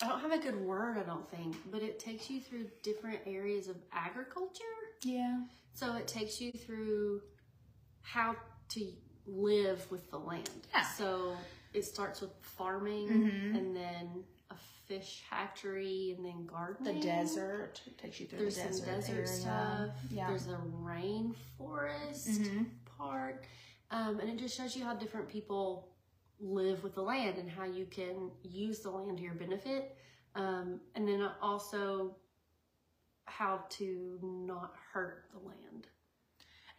[0.01, 3.19] I don't have a good word, I don't think, but it takes you through different
[3.25, 4.63] areas of agriculture.
[5.03, 5.41] yeah.
[5.75, 7.21] So it takes you through
[8.01, 8.35] how
[8.69, 8.87] to
[9.25, 10.49] live with the land.
[10.71, 10.83] Yeah.
[10.83, 11.35] So
[11.73, 13.57] it starts with farming Mhm.
[13.57, 14.55] and then a
[14.87, 16.99] fish hatchery and then gardening.
[16.99, 18.85] The desert takes you through There's the desert.
[18.85, 19.89] some desert stuff.
[20.11, 20.27] Yeah.
[20.27, 22.65] There's a rainforest Mhm.
[22.85, 23.45] part.
[23.89, 25.89] Um, and it just shows you how different people
[26.39, 29.95] live with the land and how you can use the land to your benefit.
[30.35, 32.15] Um, and then also
[33.25, 35.87] how to not hurt the land.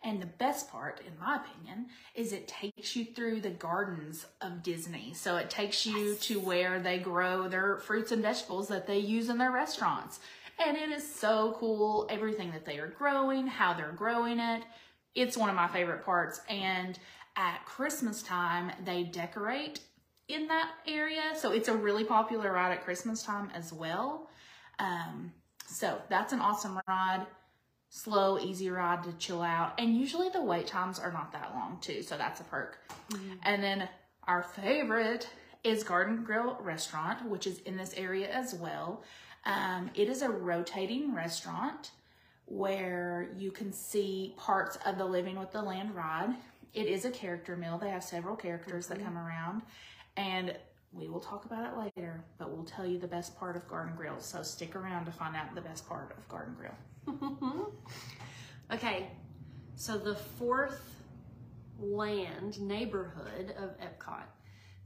[0.05, 4.62] And the best part, in my opinion, is it takes you through the gardens of
[4.62, 5.14] Disney.
[5.14, 9.31] So it takes you to where they grow their fruits and vegetables that they use
[9.31, 10.21] in their restaurants.
[10.64, 14.62] And it is so cool, everything that they are growing, how they're growing it.
[15.14, 16.43] It's one of my favorite parts.
[16.51, 16.99] And
[17.37, 19.81] at Christmas time, they decorate
[20.29, 21.33] in that area.
[21.37, 24.29] So it's a really popular ride at Christmas time as well.
[24.79, 25.33] Um,
[25.66, 27.27] so that's an awesome ride
[27.94, 29.73] slow, easy ride to chill out.
[29.79, 32.81] And usually the wait times are not that long too, so that's a perk.
[33.44, 33.88] And then
[34.25, 35.29] our favorite
[35.62, 39.05] is Garden Grill Restaurant, which is in this area as well.
[39.47, 41.92] Um, it is a rotating restaurant
[42.47, 46.35] where you can see parts of the Living with the Land ride.
[46.75, 47.79] It is a character meal.
[47.79, 49.05] They have several characters that mhm.
[49.05, 49.63] come around,
[50.17, 50.57] and
[50.93, 53.95] we will talk about it later, but we'll tell you the best part of Garden
[53.97, 54.21] Grill.
[54.21, 57.73] So stick around to find out the best part of Garden Grill.
[58.73, 59.09] okay,
[59.75, 60.95] so the fourth
[61.79, 64.25] land neighborhood of Epcot.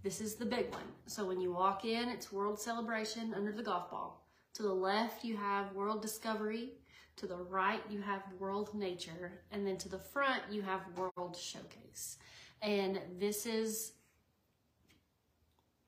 [0.03, 0.85] This is the big one.
[1.07, 4.25] So when you walk in, it's World Celebration under the golf ball.
[4.55, 6.71] To the left, you have World Discovery.
[7.19, 9.33] To the right, you have World Nature.
[9.51, 12.19] And then to the front, you have World Showcase.
[12.63, 13.93] And this is,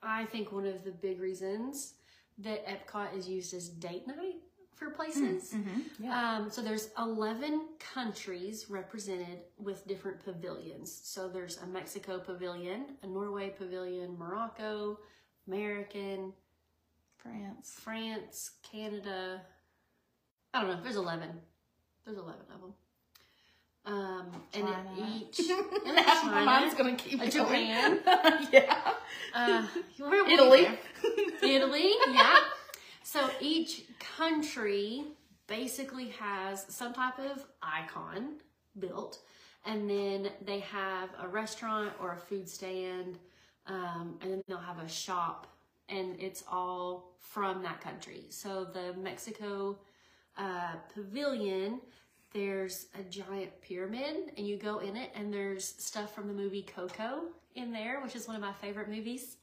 [0.02, 1.94] I think, one of the big reasons
[2.38, 4.36] that Epcot is used as date night
[4.74, 5.54] for places.
[6.00, 6.38] Yeah.
[6.38, 11.00] Um, so there's 11 countries represented with different pavilions.
[11.04, 14.98] So there's a Mexico pavilion, a Norway pavilion, Morocco,
[15.46, 16.32] American,
[17.18, 17.78] France.
[17.78, 19.42] France, Canada.
[20.52, 20.80] I don't know.
[20.82, 21.28] There's 11.
[22.04, 22.74] There's 11 of them.
[23.86, 25.38] Um, and each
[25.86, 27.22] and China, gonna keep.
[27.30, 28.00] Japan.
[28.52, 28.92] yeah.
[29.34, 29.66] uh,
[30.28, 30.68] Italy.
[31.42, 32.38] Italy, yeah.
[33.02, 33.84] So each
[34.16, 35.04] country
[35.46, 38.36] basically has some type of icon
[38.78, 39.20] built,
[39.64, 43.18] and then they have a restaurant or a food stand,
[43.66, 45.46] um, and then they'll have a shop,
[45.88, 48.26] and it's all from that country.
[48.28, 49.78] So the Mexico
[50.36, 51.80] uh, pavilion.
[52.32, 56.62] There's a giant pyramid, and you go in it, and there's stuff from the movie
[56.62, 57.22] Coco
[57.56, 59.36] in there, which is one of my favorite movies.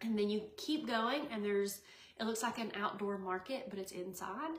[0.00, 1.80] And then you keep going, and there's,
[2.18, 4.56] it looks like an outdoor market, but it's inside.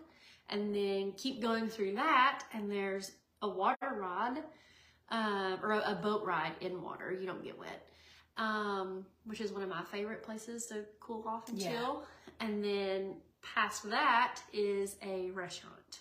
[0.50, 4.44] And then keep going through that, and there's a water rod,
[5.10, 7.12] uh, or a, a boat ride in water.
[7.12, 7.88] You don't get wet,
[8.38, 11.70] um, which is one of my favorite places to cool off and Yeah.
[11.70, 12.04] chill.
[12.40, 13.16] And then
[13.54, 16.00] past that is a restaurant.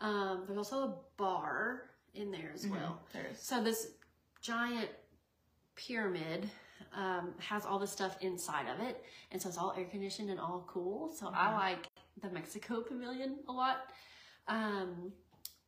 [0.00, 1.82] Um, there's also a bar
[2.14, 3.00] in there as well.
[3.12, 3.88] There's So this
[4.40, 4.88] giant
[5.76, 6.50] pyramid
[6.94, 10.38] um, has all the stuff inside of it, and so it's all air conditioned and
[10.40, 11.10] all cool.
[11.12, 11.54] So I Mhm.
[11.56, 11.88] like
[12.20, 13.90] the Mexico Pavilion a lot.
[14.48, 15.12] Um,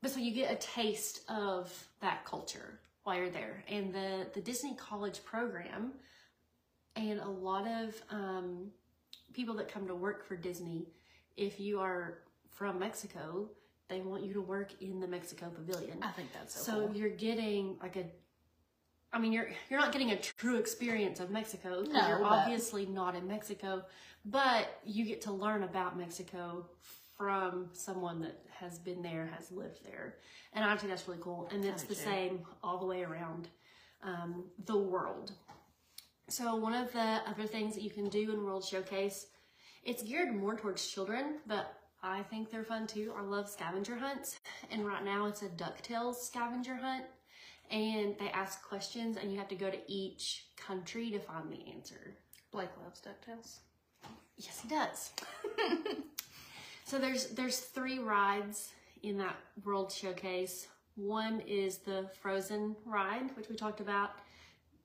[0.02, 4.40] but so you get a taste of that culture while you're there, and the the
[4.42, 5.94] Disney College program,
[6.96, 8.72] and a lot of um,
[9.34, 10.86] people that come to work for Disney,
[11.36, 12.18] if you are
[12.50, 13.48] from Mexico,
[13.88, 15.98] they want you to work in the Mexico Pavilion.
[16.02, 16.96] I think that's so, So cool.
[16.96, 18.04] you're getting like a,
[19.12, 22.86] I mean, you're you're not getting a true experience of Mexico because No, you're obviously
[22.86, 23.84] not in Mexico,
[24.24, 26.66] but you get to learn about Mexico
[27.16, 30.16] from someone that has been there, has lived there,
[30.52, 31.48] and I think that's really cool.
[31.52, 32.00] And it's the too.
[32.00, 33.48] same all the way around
[34.02, 35.32] um, the world.
[36.28, 39.26] So one of the other things that you can do in World Showcase,
[39.84, 43.12] it's geared more towards children, but I think they're fun too.
[43.16, 44.38] I love scavenger hunts,
[44.70, 47.04] and right now it's a Ducktales scavenger hunt,
[47.70, 51.70] and they ask questions, and you have to go to each country to find the
[51.70, 52.16] answer.
[52.52, 53.58] Blake loves DuckTales.
[54.38, 55.12] Yes, he does.
[56.84, 60.68] so there's there's three rides in that World Showcase.
[60.96, 64.12] One is the Frozen ride, which we talked about.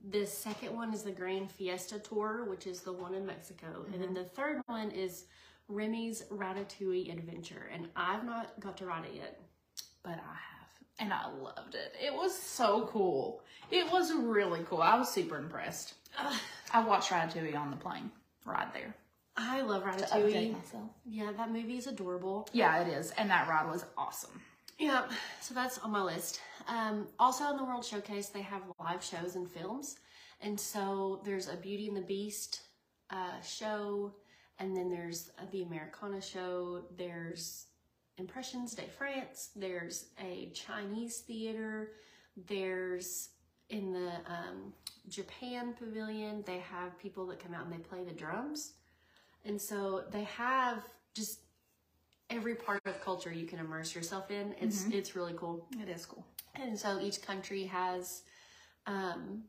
[0.08, 3.86] The second one is the Grand Fiesta Tour, which is the one in Mexico.
[3.92, 4.14] And then mm-hmm.
[4.16, 5.26] the third one is
[5.68, 7.70] Remy's Ratatouille Adventure.
[7.74, 9.40] And I've not got to ride it yet.
[10.04, 10.70] but I have.
[11.00, 11.94] And I loved it.
[12.02, 13.42] It was so cool.
[13.72, 14.82] It was really cool.
[14.82, 15.94] I was super impressed.
[16.18, 16.34] Ugh,
[16.74, 18.12] I watched Ratatouille on the plane
[18.46, 18.96] ride there.
[19.38, 20.54] I love Ratatouille.
[20.54, 20.90] myself.
[21.06, 22.50] Yeah, that movie is adorable.
[22.52, 23.12] Yeah, it is.
[23.12, 24.42] And that ride was awesome.
[24.80, 25.10] Yeah,
[25.42, 26.40] so that's on my list.
[26.70, 29.98] Um, also on the World Showcase, they have live shows and films.
[30.40, 32.62] And so there's a Beauty and the Beast
[33.10, 34.14] uh, show,
[34.58, 37.66] and then there's the Americana show, there's
[38.18, 41.92] Impressions de France, there's a Chinese theater,
[42.48, 43.32] there's
[43.70, 44.74] in the um,
[45.10, 48.74] Japan pavilion, they have people that come out and they play the drums.
[49.44, 51.40] And so they have just
[52.30, 54.56] every part of culture you can immerse yourself in.
[54.60, 54.94] It's mm-hmm.
[54.94, 55.68] it's really cool.
[55.82, 56.26] It is cool.
[56.56, 58.24] And so each country has
[58.86, 59.44] um,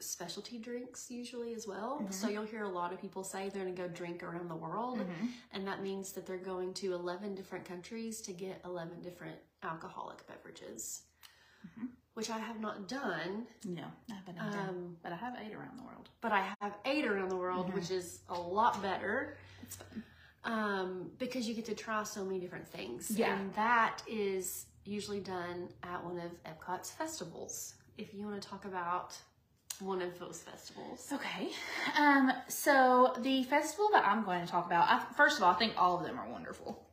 [0.00, 1.98] specialty drinks usually as well.
[2.00, 2.12] Mm-hmm.
[2.12, 4.56] So you'll hear a lot of people say they're going to go drink around the
[4.56, 5.26] world, mm-hmm.
[5.52, 10.26] and that means that they're going to 11 different countries to get 11 different alcoholic
[10.26, 11.02] beverages,
[12.14, 14.38] which I have not done, No, I haven't.
[14.38, 16.08] Um, but I have eight around the world.
[16.20, 19.36] but I have eight around the world, which is a lot better.
[19.62, 20.04] It's fun.
[20.44, 23.10] Um, because you get to try so many different things.
[23.10, 23.36] Yeah.
[23.36, 27.74] And that is usually done at one of Epcot's festivals.
[27.96, 29.16] If you want to talk about
[29.80, 31.12] one of those festivals.
[31.12, 31.50] Okay.
[31.98, 35.56] Um, so the festival that I'm going to talk about, I, first of all, I
[35.56, 36.86] think all of them are wonderful.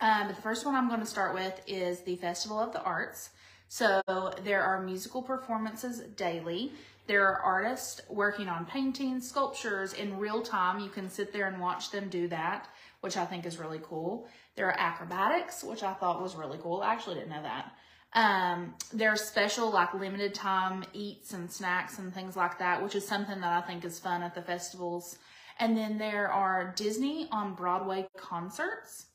[0.00, 2.82] Um, but the first one I'm going to start with is the Festival of the
[2.82, 3.30] Arts.
[3.68, 4.02] So
[4.44, 6.72] there are musical performances daily.
[7.06, 10.80] There are artists working on paintings, sculptures in real time.
[10.80, 12.68] You can sit there and watch them do that,
[13.00, 14.28] which I think is really cool.
[14.54, 16.80] There are acrobatics, which I thought was really cool.
[16.80, 17.72] I actually didn't know that.
[18.14, 22.94] Um, there are special like limited time eats and snacks and things like that, which
[22.94, 25.18] is something that I think is fun at the festivals.
[25.58, 29.06] And then there are Disney on Broadway concerts.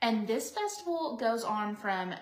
[0.00, 2.14] And this festival goes on from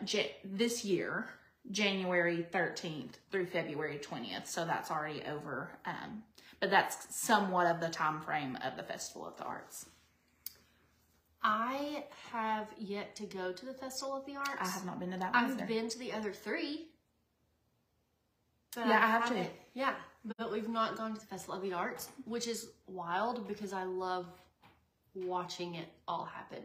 [0.44, 1.28] this year,
[1.70, 4.46] January 13th through February 20th.
[4.46, 5.70] So that's already over.
[5.84, 6.22] Um,
[6.60, 9.86] but that's somewhat of the time frame of the Festival of the Arts.
[11.42, 14.50] I have yet to go to the Festival of the Arts.
[14.60, 15.66] I have not been to that one I've either.
[15.66, 16.88] been to the other three.
[18.74, 19.34] But Yeah, I have too.
[19.36, 19.94] haven't- Yeah,
[20.38, 23.84] but we've not gone to the Festival of the Arts, which is wild because I
[23.84, 24.26] love
[25.14, 26.62] watching it all happen.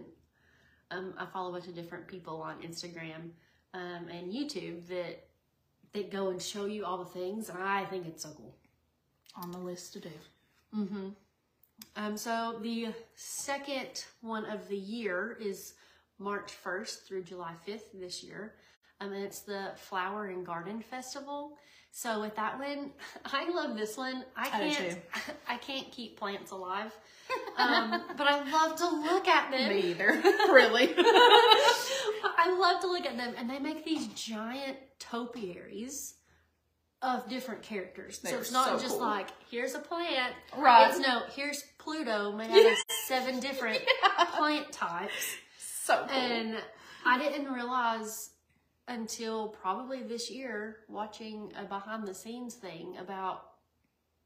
[0.89, 3.31] Um, I follow a bunch of different people on Instagram
[3.73, 5.25] um, and YouTube that
[5.93, 8.55] that go and show you all the things, and I think it's so cool.
[9.35, 10.11] on the list to do.
[10.75, 11.09] Mm-hmm.
[11.95, 15.73] Um, so the second one of the year is
[16.19, 18.53] March 1st through July 5th this year.
[19.01, 21.57] Um, and it's the Flower and Garden Festival.
[21.91, 22.91] So with that one,
[23.25, 24.23] I love this one.
[24.35, 24.99] I can't,
[25.47, 26.95] I can't keep plants alive,
[27.57, 29.69] um, but I love to look at them.
[29.69, 30.93] Me either, really.
[30.97, 36.15] I love to look at them, and they make these giant topiaries
[37.01, 38.19] of different characters.
[38.21, 39.07] so They're it's not so just cool.
[39.07, 40.33] like here's a plant.
[40.57, 40.89] Right.
[40.89, 42.77] It's no, here's Pluto made out of
[43.07, 43.79] seven different
[44.35, 46.17] plant types, so cool.
[46.17, 46.57] and
[47.05, 48.30] I didn't realize
[48.91, 53.43] until probably this year watching a behind the scenes thing about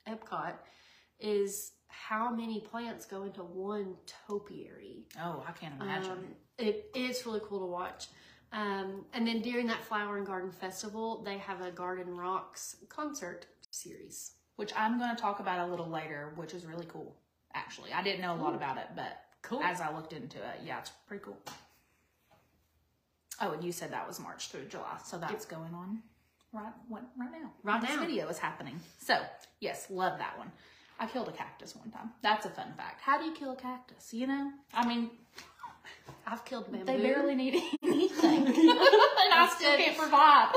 [0.08, 0.54] Epcot
[1.19, 3.95] is how many plants go into one
[4.28, 5.06] topiary.
[5.21, 6.12] oh, I can't imagine.
[6.12, 6.25] Um,
[6.58, 8.08] it, it's really cool to watch.
[8.51, 13.47] Um, and then during that Flower and Garden Festival, they have a Garden Rocks concert
[13.71, 14.32] series.
[14.56, 17.15] which I'm going to talk about a little later, which is really cool.
[17.54, 19.62] Actually, I didn't know a lot about it, but Cool.
[19.63, 21.38] as I looked into it, yeah, it's pretty cool.
[23.41, 26.02] Oh, and you said that was March through July, so that's going on
[26.54, 27.52] right what, right now.
[27.63, 27.98] Right This now.
[27.98, 28.80] This video is happening.
[29.00, 29.17] So
[29.60, 30.52] yes, love that one.
[31.00, 32.12] I killed a cactus one time.
[32.21, 33.02] That's a fun fact.
[33.02, 34.13] How do you kill a cactus?
[34.13, 35.10] You know, I mean,
[36.28, 36.86] I've killed bamboo.
[36.86, 40.52] they barely need anything, and I still can't provide.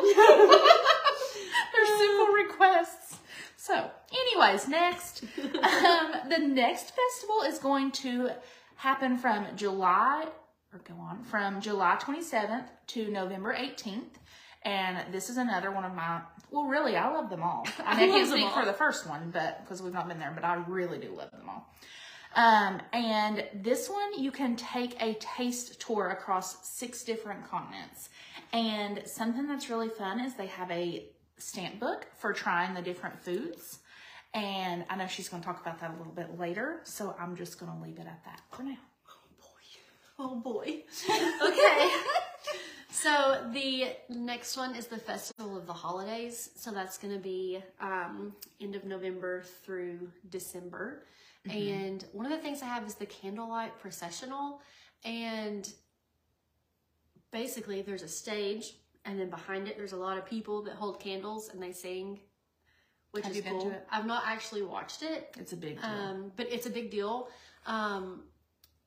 [1.75, 3.17] They're simple requests.
[3.57, 8.31] So, anyways, next, um, the next festival is going to
[8.77, 10.27] happen from July,
[10.73, 14.17] or go on, from July 27th to November 18th.
[14.63, 17.67] And this is another one of my, well, really, I love them all.
[17.85, 20.09] I, mean, I love can't them speak for the first one, but because we've not
[20.09, 21.73] been there, but I really do love them all.
[22.35, 28.11] Um, and this one, you can take a taste tour across six different continents.
[28.53, 31.07] And something that's really fun is they have a
[31.39, 33.79] stamp book for trying the different foods.
[34.35, 37.37] And I know she's going to talk about that a little bit later, so I'm
[37.37, 38.77] just going to leave it at that for now.
[40.19, 40.83] Oh boy.
[41.43, 41.91] okay.
[42.91, 46.51] so the next one is the Festival of the Holidays.
[46.57, 51.05] So that's going to be um, end of November through December.
[51.49, 54.61] And one of the things I have is the candlelight processional.
[55.05, 55.73] And
[57.31, 58.75] basically, there's a stage,
[59.07, 62.21] and then behind it, there's a lot of people that hold candles and they sing,
[63.13, 63.75] which Have is you been to cool.
[63.91, 65.89] I've not actually watched it, It's a big deal.
[65.91, 67.29] um, but it's a big deal.
[67.65, 68.25] Um,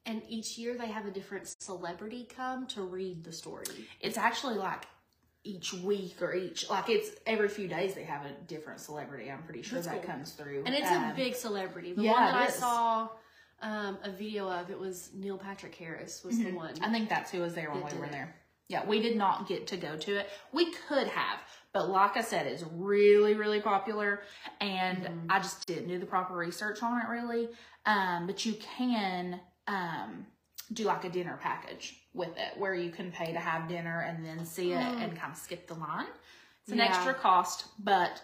[0.06, 3.66] and each year they have a different celebrity come to read the story.
[4.00, 4.84] it's actually like
[5.44, 9.30] each week or each like it's every few days they have a different celebrity.
[9.32, 10.12] I'm pretty sure That's that cool.
[10.14, 10.64] comes through.
[10.66, 11.94] And it's Um, a big celebrity.
[11.94, 13.10] The yeah, one that I saw
[13.64, 16.74] um, a video of, it was Neil Patrick Harris was the one.
[16.82, 18.12] I think that's who was there when we were it.
[18.12, 18.36] there.
[18.68, 20.30] Yeah, we did not get to go to it.
[20.54, 21.40] We could have,
[21.74, 24.22] but like I said, it's really, really popular,
[24.60, 25.26] and Mm-hmm.
[25.32, 27.50] I just didn't do the proper research on it really.
[27.86, 30.26] Um, but you can um,
[30.74, 34.26] do like a dinner package with it, where you can pay to have dinner and
[34.26, 36.08] then see it and kind of skip the line.
[36.64, 36.86] It's an Mm.
[36.86, 36.96] Yeah.
[36.96, 38.22] extra cost, but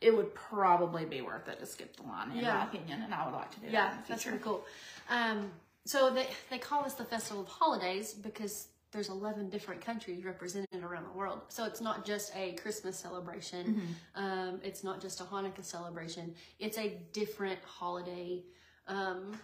[0.00, 3.02] it would probably be worth it to skip the line, in my opinion.
[3.02, 4.64] And I would like to do that Yeah, that's pretty cool.
[5.10, 5.50] Um,
[5.84, 10.82] so they they call this the Festival of Holidays because there's 11 different countries represented
[10.82, 11.42] around the world.
[11.48, 13.96] So it's not just a Christmas celebration.
[14.16, 16.34] Um, it's not just a Hanukkah celebration.
[16.58, 18.42] It's a different holiday
[18.88, 19.38] um,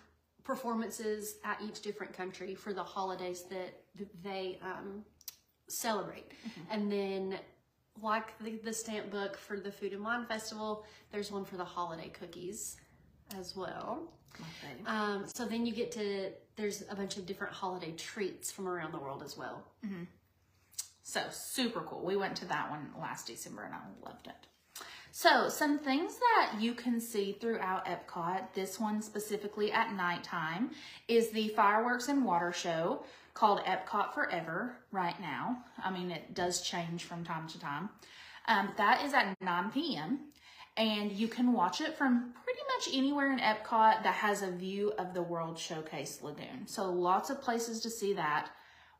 [0.46, 3.82] performances at each different country for the holidays that,
[4.22, 5.02] they um,
[5.68, 6.30] celebrate.
[6.70, 7.38] And then,
[8.02, 11.64] like the, the stamp book for the Food and Wine Festival, there's one for the
[11.64, 12.76] holiday cookies
[13.38, 14.12] as well.
[14.86, 18.92] Um, so then you get to, there's a bunch of different holiday treats from around
[18.92, 19.64] the world as well.
[21.02, 22.04] So super cool.
[22.04, 24.46] We went to that one last December and I loved it.
[25.18, 30.72] So some things that you can see throughout Epcot, this one specifically at nighttime,
[31.08, 33.02] is the fireworks and water show
[33.32, 35.64] called Epcot Forever right now.
[35.82, 37.88] I mean, it does change from time to time.
[38.46, 40.18] Um, that is at 9 p.m.
[40.76, 44.92] And you can watch it from pretty much anywhere in Epcot that has a view
[44.98, 46.66] of the World Showcase Lagoon.
[46.66, 48.50] So lots of places to see that.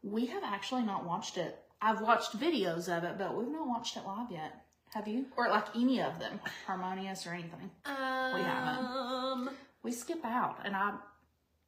[0.03, 1.59] We have actually not watched it.
[1.83, 4.66] I've watched videos of it, but we've not watched it live yet.
[4.97, 5.27] Have you?
[5.37, 7.71] Or like any of them, Harmonious or anything.
[7.85, 7.93] We
[8.41, 8.87] haven't.
[8.87, 9.51] Um,
[9.83, 10.95] We skip out, and I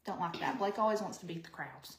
[0.07, 0.59] don't like that.
[0.59, 1.99] Blake always wants to beat the crowds.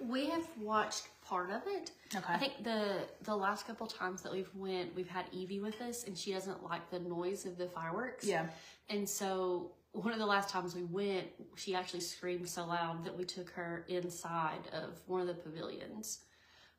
[0.00, 1.90] we have watched part of it.
[2.14, 2.32] Okay.
[2.32, 6.04] I think the the last couple times that we've went, we've had Evie with us,
[6.04, 8.24] and she doesn't like the noise of the fireworks.
[8.24, 8.46] Yeah.
[8.88, 13.18] And so one of the last times we went, she actually screamed so loud that
[13.18, 16.20] we took her inside of one of the pavilions.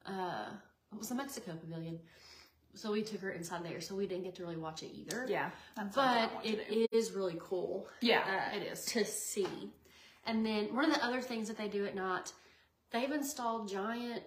[0.05, 0.45] Uh,
[0.93, 1.99] it was the Mexico pavilion.
[2.76, 5.26] So we took her inside there, so we didn't get to really watch it either.
[5.28, 5.49] Yeah.
[5.76, 7.15] That's something I But want to it do.
[7.15, 7.88] really cool.
[8.01, 8.86] Yeah, uh, it is.
[8.88, 9.47] to see.
[10.26, 12.34] And then one of the other things that they do at night,
[12.91, 14.23] they've installed giant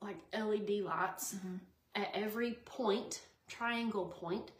[0.00, 1.56] like LED lights Mm-hmm.
[1.94, 4.50] at every point, triangle point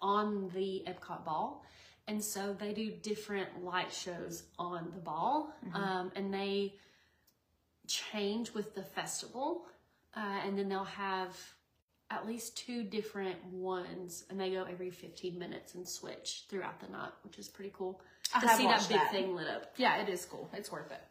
[0.00, 1.64] on the Epcot ball.
[2.08, 5.52] And so they do different light shows on the ball.
[5.66, 5.76] Mm-hmm.
[5.76, 6.74] Um, and they
[7.86, 9.62] change with the festival.
[10.14, 11.36] Uh, and then they'll have
[12.12, 16.88] at least two different ones and they go every 15 minutes and switch throughout the
[16.88, 18.00] night, which is pretty cool
[18.34, 19.10] I to see that big that.
[19.10, 19.72] thing lit up.
[19.76, 20.48] Yeah, it is cool.
[20.52, 21.02] It's worth it.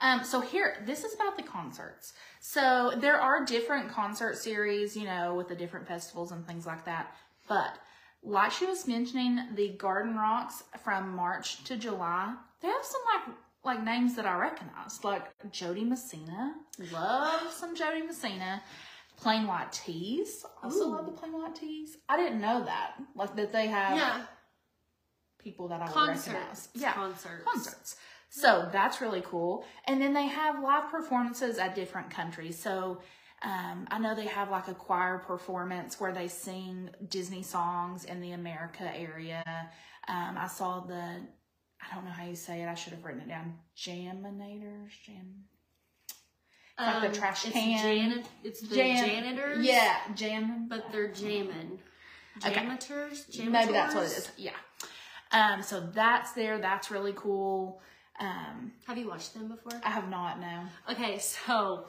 [0.00, 2.14] Um, so here, this is about the concerts.
[2.40, 6.84] So there are different concert series, you know, with the different festivals and things like
[6.84, 7.14] that.
[7.48, 7.78] But
[8.22, 13.36] like she was mentioning, the Garden Rocks from March to July, they have some like
[13.64, 16.54] like names that I recognize, like Jo Dee Messina.
[16.92, 18.62] Love some Jo Dee Messina.
[19.16, 20.44] Plain White T's.
[20.62, 21.96] I also love the Plain White T's.
[22.08, 22.94] I didn't know that.
[23.14, 24.22] Like that they have Yeah,
[25.38, 26.68] people that I would recognize.
[26.74, 27.44] Yeah concerts.
[27.44, 27.96] concerts.
[28.30, 29.64] So that's really cool.
[29.86, 32.58] And then they have live performances at different countries.
[32.58, 33.00] So
[33.42, 38.20] um, I know they have like a choir performance where they sing Disney songs in
[38.20, 39.44] the America area.
[40.08, 42.66] Um, I saw the, I don't know how you say it.
[42.68, 43.54] I should have written it down.
[43.76, 45.44] Jaminators, jam,
[46.78, 47.82] like the trash Um, it's can.
[47.82, 49.64] Janet, it's the jam, janitors.
[49.66, 50.66] Yeah, jam.
[50.68, 51.78] but they're jamming.
[52.44, 52.54] Okay.
[52.54, 53.26] Janitors.
[53.38, 54.12] Maybe that's what it Janitors?
[54.18, 54.30] is.
[54.36, 54.50] Yeah.
[55.30, 56.58] Um, so that's there.
[56.58, 57.80] That's really cool.
[58.20, 59.80] Um, Have you watched them before?
[59.84, 60.62] I have not no.
[60.90, 61.86] Okay, so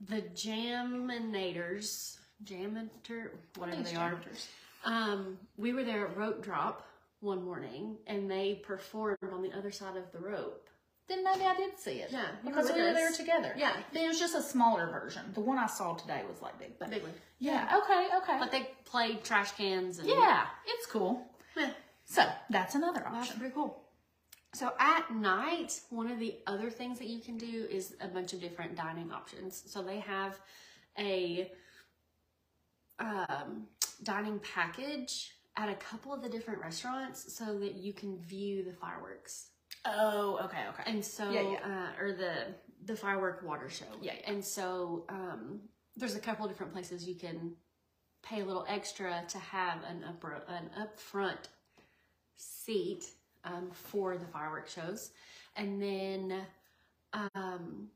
[0.00, 4.18] the Jaminators, Janitor, whatever they are.
[4.84, 6.86] Um, we were there at Rope Drop
[7.20, 10.68] one morning, and they performed on the other side of the rope.
[11.08, 12.10] Then maybe I did see it.
[12.12, 13.54] Yeah, because we were there together.
[13.56, 13.72] Yeah.
[13.92, 15.22] Then it was just a smaller version.
[15.32, 17.12] The one I saw today was like big, but Big one.
[17.38, 17.78] yeah.
[17.82, 18.08] Okay.
[18.18, 18.36] Okay.
[18.38, 21.26] But they played trash cans and yeah, it's cool.
[21.56, 21.70] Yeah,
[22.04, 23.38] So that's another that's option.
[23.40, 23.82] pretty cool.
[24.54, 28.32] So at night, one of the other things that you can do is a bunch
[28.34, 29.62] of different dining options.
[29.66, 30.38] So they have
[30.98, 31.50] a
[32.98, 33.66] um,
[34.02, 38.72] dining package at a couple of the different restaurants so that you can view the
[38.72, 39.48] fireworks.
[39.88, 40.82] Oh, okay, okay.
[40.86, 41.58] And so, Yeah, yeah.
[41.98, 43.86] Uh, or the the firework water show.
[44.00, 44.30] Yeah, yeah.
[44.30, 45.60] And so, um,
[45.96, 47.52] there's a couple different places you can
[48.22, 51.48] pay a little extra to have an up an upfront
[52.36, 53.04] seat
[53.44, 55.10] um, for the firework shows,
[55.56, 56.40] and then
[57.12, 57.88] um,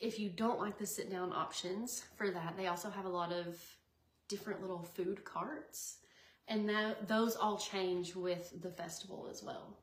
[0.00, 3.32] if you don't like the sit down options for that, they also have a lot
[3.32, 3.58] of
[4.28, 5.98] different little food carts,
[6.48, 9.78] and that those all change with the festival as well.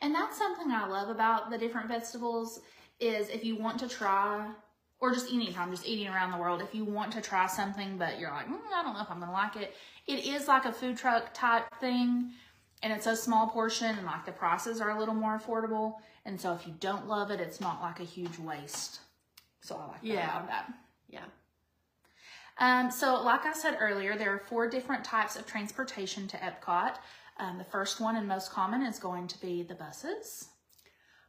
[0.00, 2.60] And that's something I love about the different festivals
[3.00, 4.48] is if you want to try,
[5.00, 8.18] or just anytime, just eating around the world, if you want to try something, but
[8.18, 9.74] you're like, mm, I don't know if I'm gonna like it,
[10.06, 12.30] it is like a food truck type thing,
[12.82, 15.94] and it's a small portion, and like the prices are a little more affordable.
[16.24, 19.00] And so if you don't love it, it's not like a huge waste.
[19.60, 20.36] So I like that Yeah.
[20.36, 20.72] about that.
[21.08, 21.24] Yeah.
[22.58, 26.96] Um, so, like I said earlier, there are four different types of transportation to Epcot.
[27.38, 30.48] Um, the first one and most common is going to be the buses.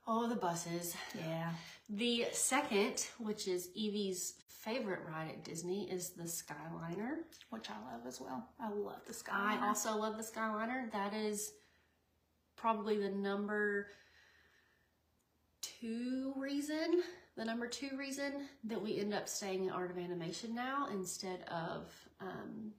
[0.08, 0.96] Oh, the buses.
[1.16, 1.52] Yeah.
[1.90, 7.18] The second, which is Evie's favorite ride at Disney, is the Skyliner.
[7.52, 8.48] Which I love as well.
[8.60, 9.58] I love the sky.
[9.62, 10.92] I also love the Skyliner.
[10.92, 11.52] That is
[12.56, 13.88] probably the number
[15.62, 17.04] two reason,
[17.38, 21.44] the number two reason that we end up staying in Art of Animation now instead
[21.50, 22.72] of um,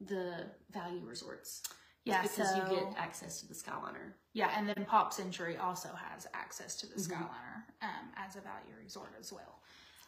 [0.00, 1.62] the value resorts.
[2.04, 4.12] Yeah, because so, you get access to the Skyliner.
[4.32, 7.12] yeah, and then Pop Century also has access to the Mm-hmm.
[7.12, 9.60] Skyliner um, as a value resort as well.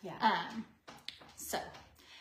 [0.02, 0.14] Yeah.
[0.20, 0.64] Um,
[1.36, 1.58] so,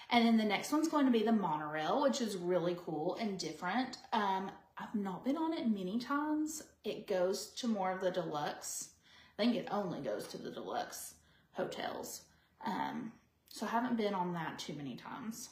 [0.09, 3.38] and then the next one's going to be the monorail, which is really cool and
[3.39, 3.97] different.
[4.13, 6.63] Um, I've not been on it many times.
[6.84, 8.89] It goes to more of the deluxe.
[9.38, 11.15] I think it only goes to the deluxe
[11.53, 12.22] hotels.
[12.65, 13.11] Um,
[13.49, 15.49] so I haven't been on that too many times,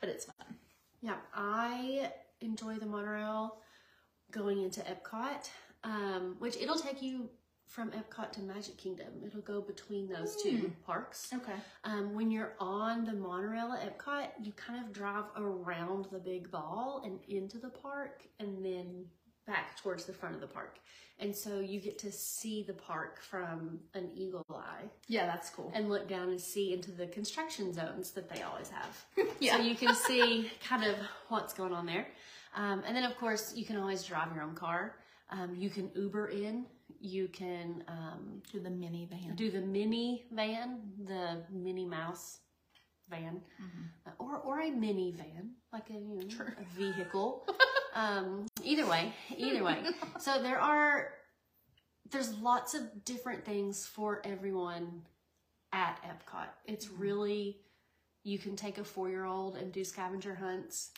[0.00, 0.56] but it's fun.
[1.02, 2.10] Yeah, I
[2.40, 3.58] enjoy the monorail
[4.30, 5.48] going into Epcot,
[5.84, 7.30] um, which it'll take you
[7.66, 9.08] from Epcot to Magic Kingdom.
[9.24, 11.32] It'll go between those two parks.
[11.34, 11.52] Okay.
[11.84, 16.50] Um, when you're on the monorail at Epcot, you kind of drive around the big
[16.50, 19.06] ball and into the park and then
[19.46, 20.78] back towards the front of the park.
[21.18, 25.72] And so you get to see the park from an eagle eye Yeah, that's cool.
[25.74, 29.04] and look down and see into the construction zones that they always have.
[29.40, 29.56] Yeah.
[29.56, 30.96] So you can see kind of
[31.28, 32.06] what's going on there.
[32.54, 34.96] Um, and then, of course, you can always drive your own car.
[35.30, 36.66] Um, you can Uber in.
[37.00, 39.36] You can um, Do the minivan.
[39.36, 42.38] do the mini van, the Minnie Mouse
[43.10, 43.40] van,
[44.06, 47.46] uh, or or a mini van, like a, you know, a vehicle.
[47.94, 49.82] um, either way, either way.
[50.18, 51.12] So there are
[52.10, 55.02] there's lots of different things for everyone
[55.72, 56.48] at Epcot.
[56.66, 57.02] It's mm-hmm.
[57.02, 57.58] really
[58.22, 60.90] you can take a four year old and do scavenger hunts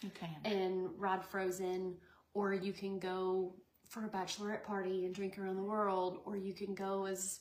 [0.45, 1.97] and ride Frozen,
[2.33, 3.55] or you can go
[3.89, 7.41] for a bachelorette party and drink around the world, or you can go as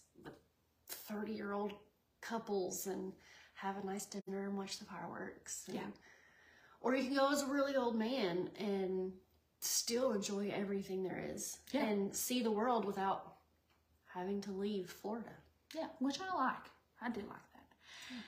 [0.89, 1.73] 30 year old
[2.21, 3.13] couples and
[3.53, 5.63] have a nice dinner and watch the fireworks.
[5.67, 5.88] and- Yeah.
[6.80, 9.13] Or you can go as a really old man and
[9.60, 11.86] still enjoy everything there is Yeah.
[11.86, 13.36] and see the world without
[14.14, 15.32] having to leave Florida.
[15.74, 16.72] Yeah, which I like.
[17.01, 17.66] I do like that.
[18.10, 18.20] Hmm.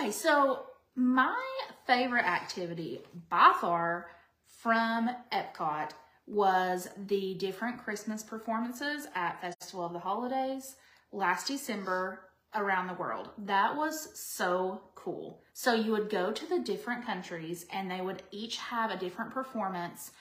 [0.00, 1.40] Okay, so my
[1.86, 4.10] favorite activity by far
[4.46, 5.90] from Epcot
[6.26, 10.76] was the different Christmas performances at Festival of the Holidays
[11.12, 12.20] last December
[12.54, 13.30] around the world.
[13.36, 15.42] That was so cool.
[15.52, 19.32] So you would go to the different countries and they would each have a different
[19.32, 20.12] performance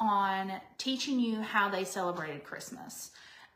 [0.00, 3.10] on teaching you how they celebrated Christmas.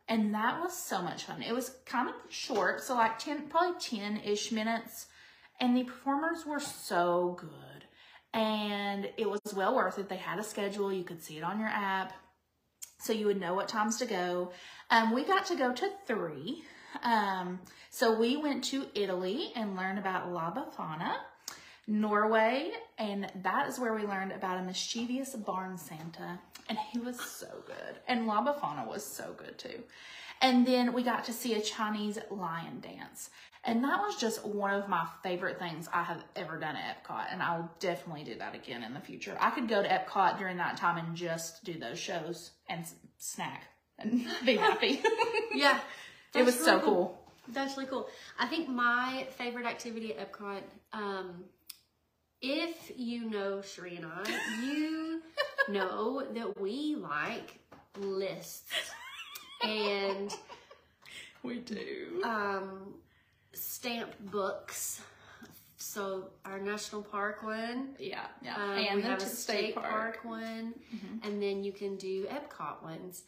[0.09, 1.43] And that was so much fun.
[1.43, 5.07] It was kind of short, so like 10, probably 10 ish minutes.
[5.61, 7.85] And the performers were so good.
[8.33, 10.09] And it was well worth it.
[10.09, 12.13] They had a schedule, you could see it on your app.
[13.01, 14.53] So you would know what times to go.
[14.91, 16.65] Um, we got to go to three.
[17.03, 17.61] Um,
[17.91, 21.17] so we went to Italy and learned about La Befana.
[21.89, 27.19] Norway, and that is where we learned about a mischievous barn Santa, and he was
[27.19, 27.99] so good.
[28.07, 29.83] And La Befana was so good too.
[30.43, 33.31] And then we got to see a Chinese lion dance,
[33.65, 37.33] and that was just one of my favorite things I have ever done at Epcot,
[37.33, 39.37] and I'll definitely do that again in the future.
[39.41, 42.85] I could go to Epcot during that time and just do those shows and
[43.17, 43.65] snack
[43.99, 45.01] and be happy.
[45.55, 45.81] Yeah.
[46.35, 47.19] it was That's so really cool.
[47.49, 48.09] That's really cool.
[48.39, 50.61] I think my favorite activity at Epcot,
[50.93, 51.45] um,
[52.43, 55.23] if you know Sheree and I, you
[55.69, 57.59] know that we like
[57.99, 58.73] lists
[59.63, 60.33] and
[61.43, 62.21] We do.
[62.25, 62.95] um,
[63.53, 65.01] stamp books
[65.81, 67.91] so our national park one.
[68.01, 68.57] Yeah, yeah.
[68.57, 70.75] Um, and we the have a t- state park, one,
[71.23, 73.23] and then you can do Epcot ones.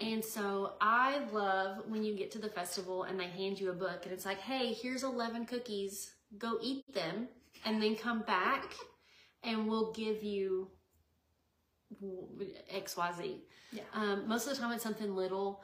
[0.00, 3.74] And so I love when you get to the festival and they hand you a
[3.74, 7.28] book and it's like, hey, here's 11 cookies, go eat them,
[7.64, 8.64] and then come back
[9.42, 10.70] and we'll give you
[12.74, 13.36] XYZ.
[13.72, 13.82] Yeah.
[13.94, 15.62] Um, most of the time it's something little,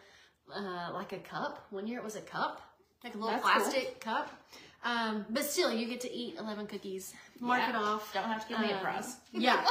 [0.54, 1.66] uh, like a cup.
[1.70, 2.60] One year it was a cup,
[3.04, 3.52] like a little That's cool.
[3.62, 4.30] plastic cup.
[4.82, 7.70] Um, but still, you get to eat 11 cookies, mark Yeah.
[7.70, 8.12] it off.
[8.14, 9.16] Don't have to give me a Um, prize.
[9.32, 9.66] Yeah.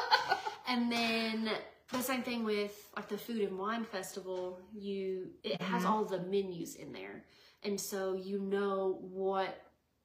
[0.68, 1.50] and then
[1.92, 5.92] the same thing with like the food and wine festival, you it has Mm-hmm.
[5.92, 7.26] all the menus in there.
[7.64, 9.60] And so you know what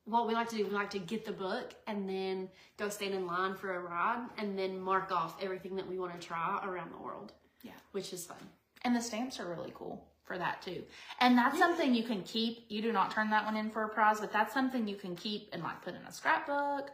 [0.06, 3.14] what we like to do, we like to get the book and then go stand
[3.14, 6.60] in line for a ride and then mark off everything that we want to try
[6.64, 7.32] around the world.
[7.62, 7.72] Yeah.
[7.92, 8.36] Which is fun.
[8.82, 10.82] And the stamps are really cool for that too.
[11.20, 12.66] And that's something you can keep.
[12.68, 15.16] You do not turn that one in for a prize, but that's something you can
[15.16, 16.90] keep and like put in a scrapbook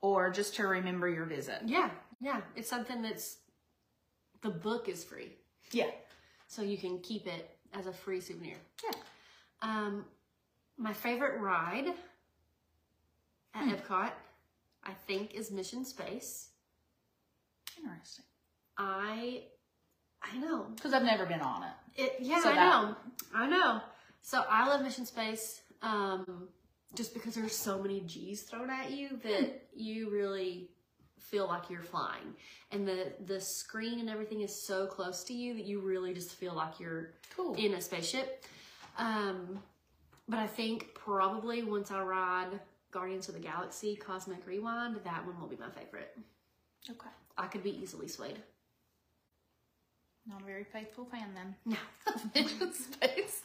[0.00, 1.60] or just to remember your visit.
[1.66, 1.90] Yeah.
[2.20, 2.40] Yeah.
[2.56, 3.38] It's something that's
[4.42, 5.32] the book is free.
[5.70, 5.90] Yeah.
[6.46, 8.56] So you can keep it as a free souvenir.
[8.82, 8.98] Yeah.
[9.60, 10.04] Um,
[10.78, 11.92] my favorite ride
[13.54, 13.70] at Hmm.
[13.70, 14.12] Epcot,
[14.84, 16.48] I think, is Mission Space.
[17.76, 18.24] Interesting.
[18.78, 19.44] I,
[20.22, 21.72] I know Because I've never been on it.
[21.96, 22.16] it.
[22.20, 22.96] Yeah, So I that- know,
[23.34, 23.80] I know.
[24.22, 26.48] So I love Mission Space, um,
[26.94, 30.70] just because there's so many G's thrown at you that you really
[31.18, 32.34] feel like you're flying,
[32.70, 36.32] and the the screen and everything is so close to you that you really just
[36.32, 37.54] feel like you're Cool.
[37.54, 38.44] in a spaceship.
[38.98, 39.58] Um,
[40.28, 42.60] but I think probably once I ride
[42.94, 46.16] Guardians of the Galaxy Cosmic Rewind, that one will be my favorite.
[46.88, 47.08] Okay.
[47.36, 48.38] I could be easily swayed.
[50.26, 51.56] Not a very faithful fan then.
[51.66, 51.76] No.
[52.72, 53.42] Space.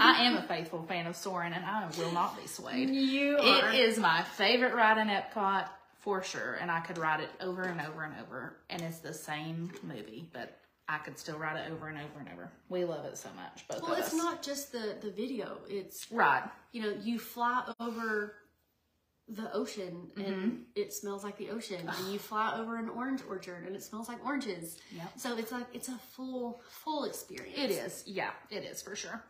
[0.00, 2.88] I am a faithful fan of Soarin' and I will not be swayed.
[2.88, 5.68] You It is my favorite ride in Epcot
[5.98, 8.56] for sure, and I could ride it over and over and over.
[8.70, 10.58] And it's the same movie, but
[10.88, 12.50] I could still write it over and over and over.
[12.68, 14.14] We love it so much, both Well, it's us.
[14.14, 15.58] not just the the video.
[15.68, 16.44] It's right.
[16.72, 18.34] you know you fly over
[19.28, 20.56] the ocean and mm-hmm.
[20.76, 24.08] it smells like the ocean, and you fly over an orange orchard and it smells
[24.08, 24.78] like oranges.
[24.94, 25.12] Yep.
[25.16, 27.58] So it's like it's a full full experience.
[27.58, 28.04] It is.
[28.06, 29.22] Yeah, it is for sure.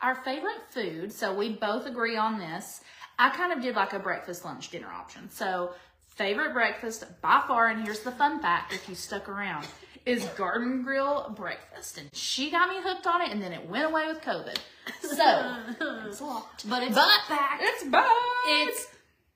[0.00, 2.80] Our favorite food, so we both agree on this.
[3.18, 5.30] I kind of did like a breakfast, lunch, dinner option.
[5.30, 5.72] So,
[6.08, 9.66] favorite breakfast by far, and here's the fun fact if you stuck around,
[10.06, 11.98] is Garden Grill breakfast.
[11.98, 14.58] And she got me hooked on it, and then it went away with COVID.
[15.00, 15.56] So,
[16.08, 16.64] it's lot.
[16.68, 17.60] But it's But back.
[17.62, 18.10] it's back.
[18.46, 18.86] It's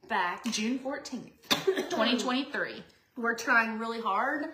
[0.09, 0.45] back.
[0.47, 1.31] June 14th,
[1.91, 2.83] 2023.
[3.17, 4.47] We're trying really hard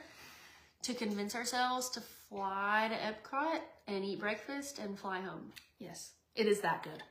[0.82, 5.52] to convince ourselves to fly to Epcot and eat breakfast and fly home.
[5.78, 7.02] Yes, it is that good.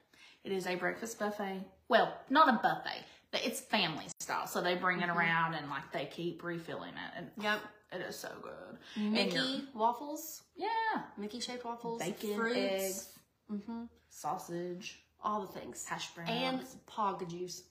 [0.44, 1.64] It is a breakfast buffet.
[1.90, 4.48] Well, not a buffet, but it's family style.
[4.48, 5.18] So they bring it mm-hmm.
[5.18, 7.60] around and like they keep refilling it, and Yep.
[7.92, 8.78] It is so good.
[8.96, 13.10] And Mickey waffles, yeah, Mickey shaped waffles, bacon, fruits, eggs,
[13.50, 17.64] hmm sausage, all the things, hash browns, and pog juice.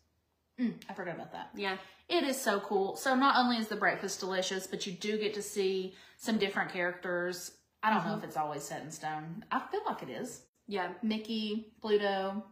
[0.58, 1.50] Mm, I forgot about that.
[1.54, 1.76] Yeah.
[2.08, 2.96] It is so cool.
[2.96, 6.72] So not only is the breakfast delicious, but you do get to see some different
[6.72, 7.52] characters.
[7.82, 9.44] I don't know if it's always set in stone.
[9.50, 10.42] I feel like it is.
[10.66, 10.88] Yeah.
[11.02, 12.42] Mickey, Pluto,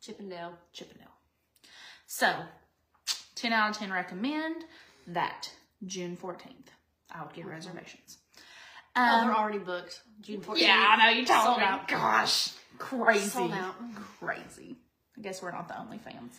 [0.00, 0.52] Chip 'n' Dale.
[0.72, 1.08] Chippendale.
[2.06, 2.44] So,
[3.34, 4.64] 10 out of 10 recommend
[5.08, 5.50] that
[5.84, 6.68] June 14th.
[7.14, 8.18] I would get reservations.
[8.96, 10.00] oh, Um, they're already booked.
[10.20, 10.58] June 14th.
[10.58, 11.64] yeah, I know you told Sold me.
[11.64, 11.88] out.
[11.88, 13.28] Gosh, crazy.
[13.28, 13.74] Sold out.
[14.18, 14.76] Crazy.
[15.16, 16.38] I guess we're not the only fans.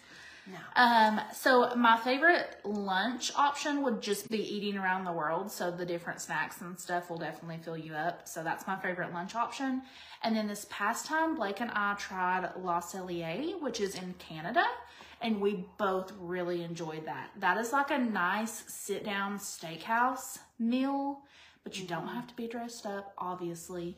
[0.50, 0.82] No.
[0.82, 5.52] Um, so my favorite lunch option would just be eating around the world.
[5.52, 8.28] So the different snacks and stuff will definitely fill you up.
[8.30, 9.82] So that's my favorite lunch option.
[10.24, 14.64] And then this past time, Blake and I tried La Cellier, which is in Canada,
[15.22, 17.32] and we both really enjoyed that.
[17.40, 21.22] That is like a nice sit down steakhouse meal,
[21.64, 23.98] but you don't have to be dressed up, obviously.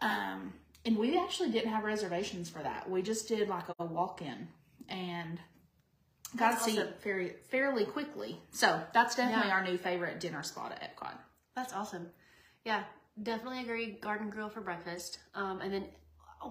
[0.00, 0.52] Um,
[0.84, 2.88] and we actually didn't have reservations for that.
[2.88, 4.48] We just did like a walk in
[4.88, 5.38] and
[6.36, 6.88] got That's to see awesome.
[6.94, 8.40] it very fairly quickly.
[8.52, 9.54] So that's definitely Yeah.
[9.56, 11.14] our new favorite dinner spot at Epcot.
[11.54, 12.10] That's awesome.
[12.64, 12.84] Yeah,
[13.22, 13.92] definitely agree.
[14.00, 15.18] Garden Grill for breakfast.
[15.34, 15.84] Um, and then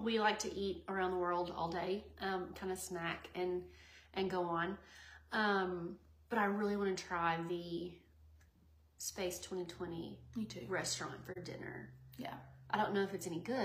[0.02, 3.62] we like to eat around the world all day, um, kind of snack and
[4.14, 4.76] and go on.
[5.32, 5.96] Um,
[6.28, 7.92] but I really want to try the
[9.02, 10.60] Space 2020 Me too.
[10.68, 11.88] restaurant for dinner.
[12.18, 12.34] Yeah,
[12.70, 13.56] I don't know if it's any good,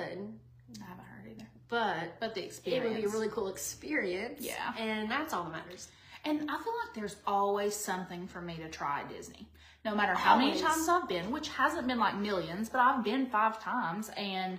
[0.82, 1.48] I haven't heard either.
[1.68, 2.86] but But the experience.
[2.86, 4.40] it would be a really cool experience.
[4.42, 4.74] Yeah.
[4.80, 5.90] and that's all that matters.
[6.24, 9.46] And I feel like there's always something for me to try at Disney.
[9.84, 13.26] No matter how many times I've been, which hasn't been like millions, but I've been
[13.28, 14.58] five times and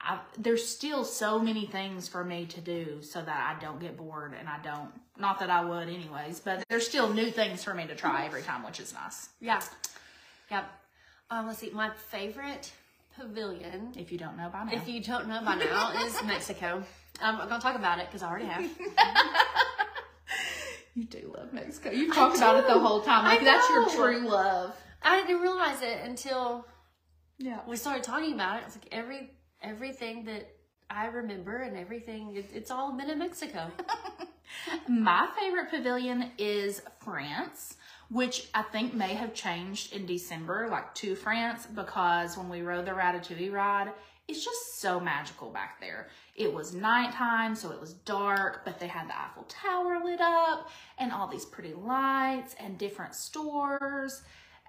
[0.00, 3.96] I've, there's still so many things for me to do so that I don't get
[3.96, 7.74] bored and I don't, not that I would anyways, but there's still new things for
[7.74, 9.30] me to try every time, which is nice.
[9.40, 9.60] Yeah.
[10.50, 10.64] Yep.
[11.30, 11.70] Um, let's see.
[11.70, 12.70] My favorite
[13.16, 14.72] pavilion, If you don't know by now.
[14.72, 16.82] if you don't know by now, is Mexico.
[17.20, 18.64] Um, I'm going to talk about it because I already have.
[20.94, 21.90] You do love Mexico.
[21.90, 23.24] You've talked about it the whole time.
[23.24, 24.74] Like that's your true love.
[25.00, 26.66] I didn't realize it until
[27.38, 27.60] Yeah.
[27.68, 28.64] we started talking about it.
[28.66, 29.30] It's like every
[29.62, 30.50] everything that
[30.90, 33.70] I remember and everything, it, it's all been in Mexico.
[34.88, 37.76] My favorite pavilion is France,
[38.10, 42.86] which I think may have changed in December, like to France, because when we rode
[42.86, 43.92] the Ratatouille ride,
[44.26, 46.08] it's just so magical back there.
[46.34, 50.68] It was nighttime, so it was dark, but they had the Eiffel Tower lit up
[50.98, 54.22] and all these pretty lights and different stores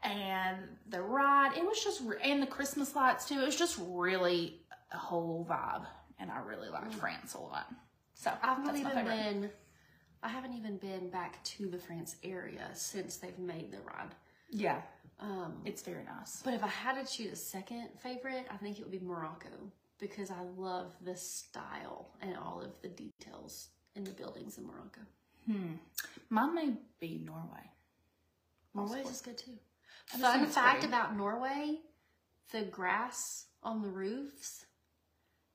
[0.04, 0.58] and
[0.90, 1.58] the ride.
[1.58, 3.40] It was just, and the Christmas lights too.
[3.42, 4.62] It was just really
[4.92, 5.86] a whole vibe.
[6.20, 6.96] And I really liked mm.
[6.96, 7.68] France a lot.
[8.14, 9.06] So I've not even favorite.
[9.06, 9.50] been,
[10.22, 14.14] I haven't even been back to the France area since they've made the ride.
[14.52, 14.82] Yeah,
[15.20, 16.42] Um, it's very nice.
[16.44, 19.50] But if I had to choose a second favorite, I think it would be Morocco
[20.00, 25.02] because I love the style and all of the details in the buildings in Morocco.
[25.46, 25.74] Hmm.
[26.30, 27.70] Mine may be Norway.
[28.74, 29.58] Norway is good too.
[30.06, 30.88] Fun fact pretty.
[30.88, 31.80] about Norway
[32.52, 34.66] the grass on the roofs,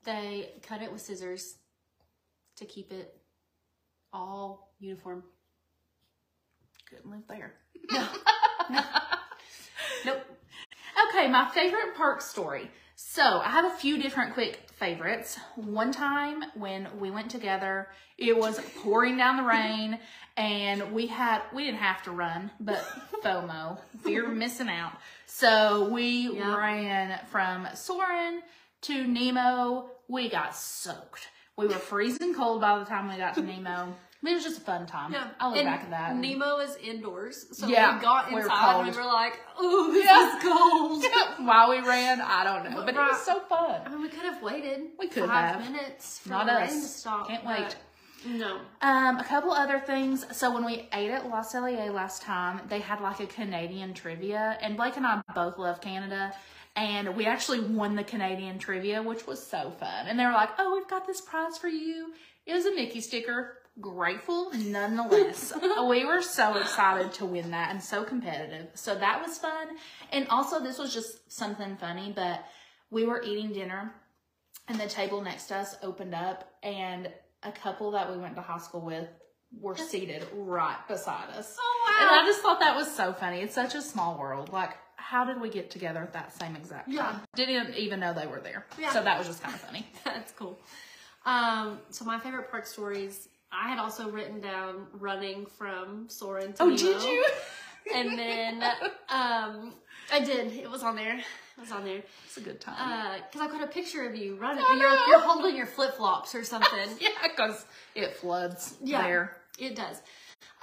[0.05, 1.57] they cut it with scissors
[2.57, 3.17] to keep it
[4.15, 5.25] all uniform.
[6.89, 7.55] Couldn't live there.
[10.07, 10.23] Nope.
[11.11, 12.71] Okay, my favorite park story.
[12.97, 15.39] So I have a few different quick favorites.
[15.57, 17.89] One time when we went together,
[18.19, 19.99] it was pouring down the rain
[20.37, 22.85] and we had, we didn't have to run, but
[23.25, 24.93] FOMO, fear of missing out.
[25.27, 26.57] So we Yeah.
[26.57, 28.43] ran from Soarin'
[28.83, 29.91] to Nemo.
[30.09, 31.29] We got soaked.
[31.57, 33.95] We were freezing cold by the time we got to Nemo.
[34.27, 35.15] It was just a fun time.
[35.39, 36.17] I look And back at that.
[36.17, 40.05] Nemo is indoors, so Yeah, we got we inside and we were like, "Oh, this
[40.05, 40.37] Yeah.
[40.37, 41.05] is cold."
[41.47, 43.83] While we ran, I don't know, but it was so fun.
[43.85, 44.81] I mean, we could have waited.
[44.99, 45.71] We could five have.
[45.71, 46.71] minutes for Not the us.
[46.71, 47.29] rain to stop.
[47.29, 47.77] Can't but wait.
[48.27, 48.61] No.
[48.81, 50.25] Um, a couple other things.
[50.35, 54.57] So when we ate at La Cellier last time, they had like a Canadian trivia,
[54.63, 56.33] and Blake and I both love Canada,
[56.77, 60.07] and we actually won the Canadian trivia, which was so fun.
[60.07, 62.13] And they were like, "Oh, we've got this prize for you."
[62.47, 63.59] It was a Mickey sticker.
[63.81, 65.53] Grateful nonetheless.
[65.89, 68.69] we were so excited to win that and so competitive.
[68.75, 69.69] So that was fun.
[70.13, 72.45] And also, this was just something funny, but
[72.91, 73.93] we were eating dinner
[74.69, 77.11] and the table next to us opened up and
[77.43, 79.09] a couple that we went to high school with
[79.61, 81.57] were seated right beside us.
[81.61, 82.07] Oh wow.
[82.07, 83.41] And I just thought that was so funny.
[83.41, 84.53] It's such a small world.
[84.53, 84.77] Like,
[85.15, 86.95] how did we get together at that same exact time?
[86.97, 87.19] Yeah.
[87.37, 88.67] Didn't even know they were there.
[88.77, 88.91] Yeah.
[88.93, 89.87] So that was just kind of funny.
[90.05, 90.59] That's cool.
[91.25, 96.63] Um, so my favorite park stories, I had also written down running from Soarin' to
[96.65, 96.77] Oh, Nemo.
[96.77, 97.25] did you?
[97.95, 98.63] And then
[99.11, 99.75] um,
[100.11, 100.53] I did.
[100.55, 101.19] It was on there.
[101.19, 102.03] It was on there.
[102.25, 103.21] It's a good time.
[103.31, 104.65] Because I got a picture of you running.
[104.67, 105.05] I You're, know.
[105.07, 106.89] you're holding your flip flops or something.
[106.99, 109.03] yeah, because it floods Yeah.
[109.03, 109.37] there.
[109.59, 110.01] It does.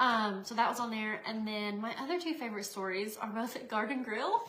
[0.01, 1.21] Um, so that was on there.
[1.27, 4.41] And then my other two favorite stories are both at Garden Grill.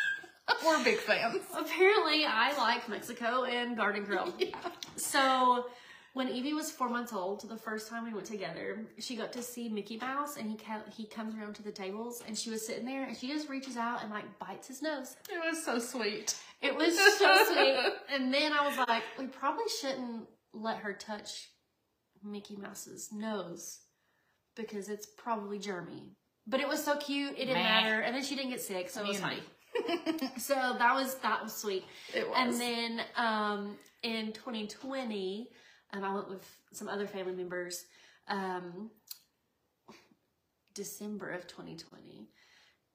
[0.66, 1.42] We're big fans.
[1.54, 4.32] Apparently, I like Mexico and Garden Grill.
[4.38, 4.56] Yeah.
[4.96, 5.66] So
[6.14, 9.42] when Evie was four months old, the first time we went together, she got to
[9.42, 12.66] see Mickey Mouse, and he ca- he comes around to the tables, and she was
[12.66, 15.16] sitting there, and she just reaches out and like bites his nose.
[15.28, 16.34] It was so sweet.
[16.62, 17.76] It was so sweet.
[18.10, 21.50] And then I was like, we probably shouldn't let her touch
[22.22, 23.80] Mickey Mouse's nose
[24.56, 26.10] because it's probably germy.
[26.46, 27.62] But it was so cute, it didn't Meh.
[27.62, 29.38] matter, and then she didn't get sick, so it was fine.
[30.38, 31.84] So that was that was sweet.
[32.14, 32.36] It was.
[32.38, 35.48] And then um, in 2020,
[35.92, 37.84] um, I went with some other family members.
[38.28, 38.90] Um,
[40.74, 42.28] December of 2020,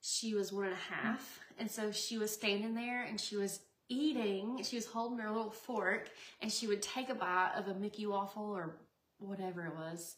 [0.01, 3.59] she was one and a half, and so she was standing there and she was
[3.89, 4.61] eating.
[4.63, 6.09] She was holding her little fork,
[6.41, 8.77] and she would take a bite of a Mickey waffle or
[9.17, 10.15] whatever it was.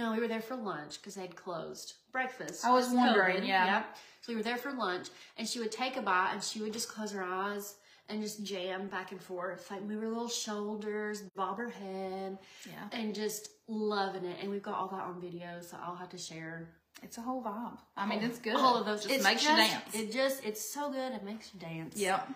[0.00, 2.64] No, we were there for lunch because they had closed breakfast.
[2.64, 3.66] I was wondering, yeah.
[3.66, 3.96] Yep.
[4.22, 6.72] So we were there for lunch, and she would take a bite, and she would
[6.72, 7.76] just close her eyes
[8.08, 12.98] and just jam back and forth, like move her little shoulders, bob her head, yeah.
[12.98, 14.38] and just loving it.
[14.40, 16.68] And we've got all that on video, so I'll have to share
[17.02, 17.78] It's a whole vibe.
[17.96, 18.56] I mean, it's good.
[18.56, 19.02] all of those.
[19.02, 19.94] Just It's makes you dance.
[19.94, 21.12] It just, it's so good.
[21.12, 21.96] It makes you dance.
[21.96, 22.28] Yep.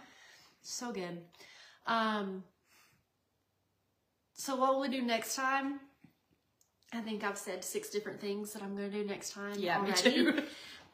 [0.63, 1.23] So good.
[1.87, 2.45] Um,
[4.35, 5.81] so what will we'll do next time,
[6.95, 9.81] I think I've said six different things that I'm going to do next time Yeah,
[9.83, 10.43] me too.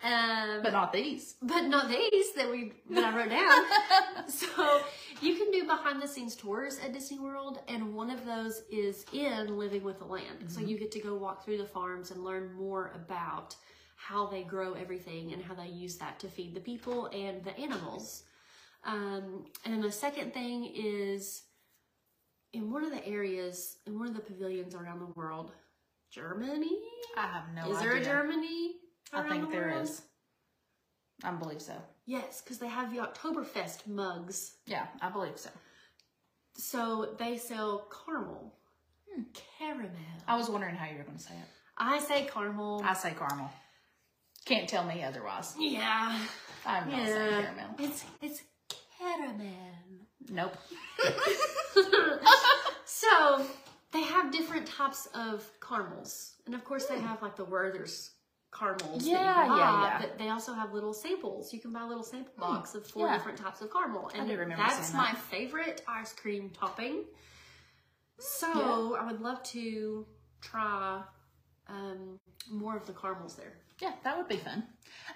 [0.02, 1.34] Um, But not these.
[1.42, 4.28] but not these that we that I wrote down.
[4.30, 4.80] so
[5.20, 9.04] you can do behind the scenes tours at Disney World, and one of those is
[9.12, 10.46] in Living with the Land.
[10.48, 13.54] So you get to go walk through the farms and learn more about
[13.96, 17.54] how they grow everything and how they use that to feed the people and the
[17.60, 18.22] animals.
[18.84, 21.42] Um, and then the second thing is
[22.54, 25.52] in one of the areas in one of the pavilions around the world,
[26.10, 26.78] Germany.
[27.16, 27.72] I have no idea.
[27.72, 27.90] is idea.
[27.90, 28.72] there a Germany?
[29.12, 30.02] I think the there is.
[31.22, 31.74] I believe so.
[32.06, 34.54] Yes, because they have the Oktoberfest mugs.
[34.66, 35.50] Yeah, I believe so.
[36.54, 38.54] So they sell caramel.
[39.14, 39.22] Hmm.
[39.58, 39.90] Caramel.
[40.26, 41.48] I was wondering how you were going to say it.
[41.76, 42.82] I say caramel.
[42.84, 43.50] I say caramel.
[44.44, 45.54] Can't tell me otherwise.
[45.58, 46.18] yeah.
[46.66, 47.74] I'm not saying caramel.
[47.78, 48.42] It's it's
[48.98, 49.46] caramel.
[50.30, 50.56] Nope.
[52.84, 53.44] so
[53.92, 56.34] they have different types of caramels.
[56.46, 58.12] And of course they have like the Werther's
[58.56, 59.98] caramels that Yeah, you buy, yeah, yeah.
[60.00, 61.52] but they also have little samples.
[61.52, 63.16] You can buy a little sample box of four yeah.
[63.16, 64.10] different types of caramel.
[64.14, 67.04] And do remember that's seeing my favorite ice cream topping.
[68.18, 70.06] So I would love to
[70.40, 71.02] try
[71.68, 72.18] um,
[72.50, 73.54] more of the caramels there.
[73.80, 74.64] Yeah, that would be fun.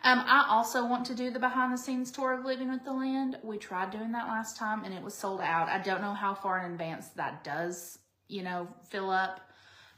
[0.04, 2.92] Um, I also want to do the behind the scenes tour of Living with the
[2.94, 3.36] Land.
[3.42, 5.68] We tried doing that last time and it was sold out.
[5.68, 7.98] I don't know how far in advance that does,
[8.34, 9.40] you know, fill up,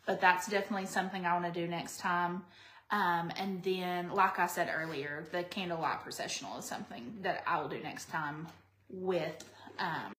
[0.07, 2.43] but that's definitely something I want to do next time.
[2.91, 7.69] Um, and then, like I said earlier, the candlelight processional is something that I will
[7.69, 8.47] do next time
[8.91, 9.43] with
[9.79, 10.13] um,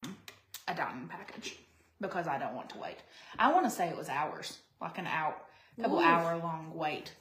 [0.68, 1.57] a dining package
[2.01, 2.97] because I don't want to wait.
[3.38, 5.36] I want to say it was hours, like an hour,
[5.80, 6.01] couple Ooh.
[6.01, 7.13] hour long wait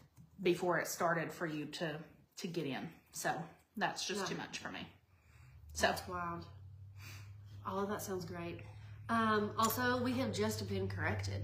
[0.43, 1.97] before it started for you to
[2.39, 2.89] to get in.
[3.13, 3.31] So
[3.77, 4.27] that's just Yeah.
[4.29, 4.81] too much for me.
[5.75, 6.47] So That's wild.
[7.67, 8.61] All of that sounds great.
[9.09, 11.43] Um, also, we have just been corrected.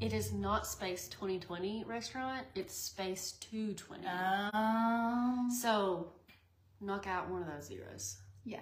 [0.00, 4.06] It is not Space 2020 restaurant, it's Space 220.
[4.52, 6.08] um, so,
[6.80, 8.16] knock out one of those zeros.
[8.44, 8.60] yeah,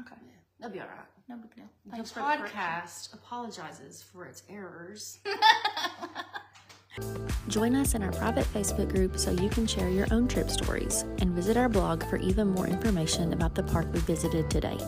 [0.00, 0.16] okay,
[0.58, 1.04] That'll be all right.
[1.28, 1.64] no big deal.
[1.84, 2.58] The Thanks for the correction.
[2.58, 5.18] podcast apologizes for its errors.
[7.48, 11.02] Join us in our private Facebook group so you can share your own trip stories
[11.18, 14.78] and visit our blog for even more information about the park we visited today.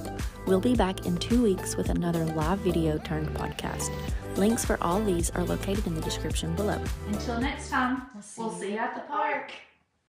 [0.46, 3.90] We'll be back in two weeks with another live video turned podcast.
[4.36, 6.82] Links for all these are located in the description below.
[7.08, 8.02] Until next time,
[8.36, 9.52] we'll see you at the park.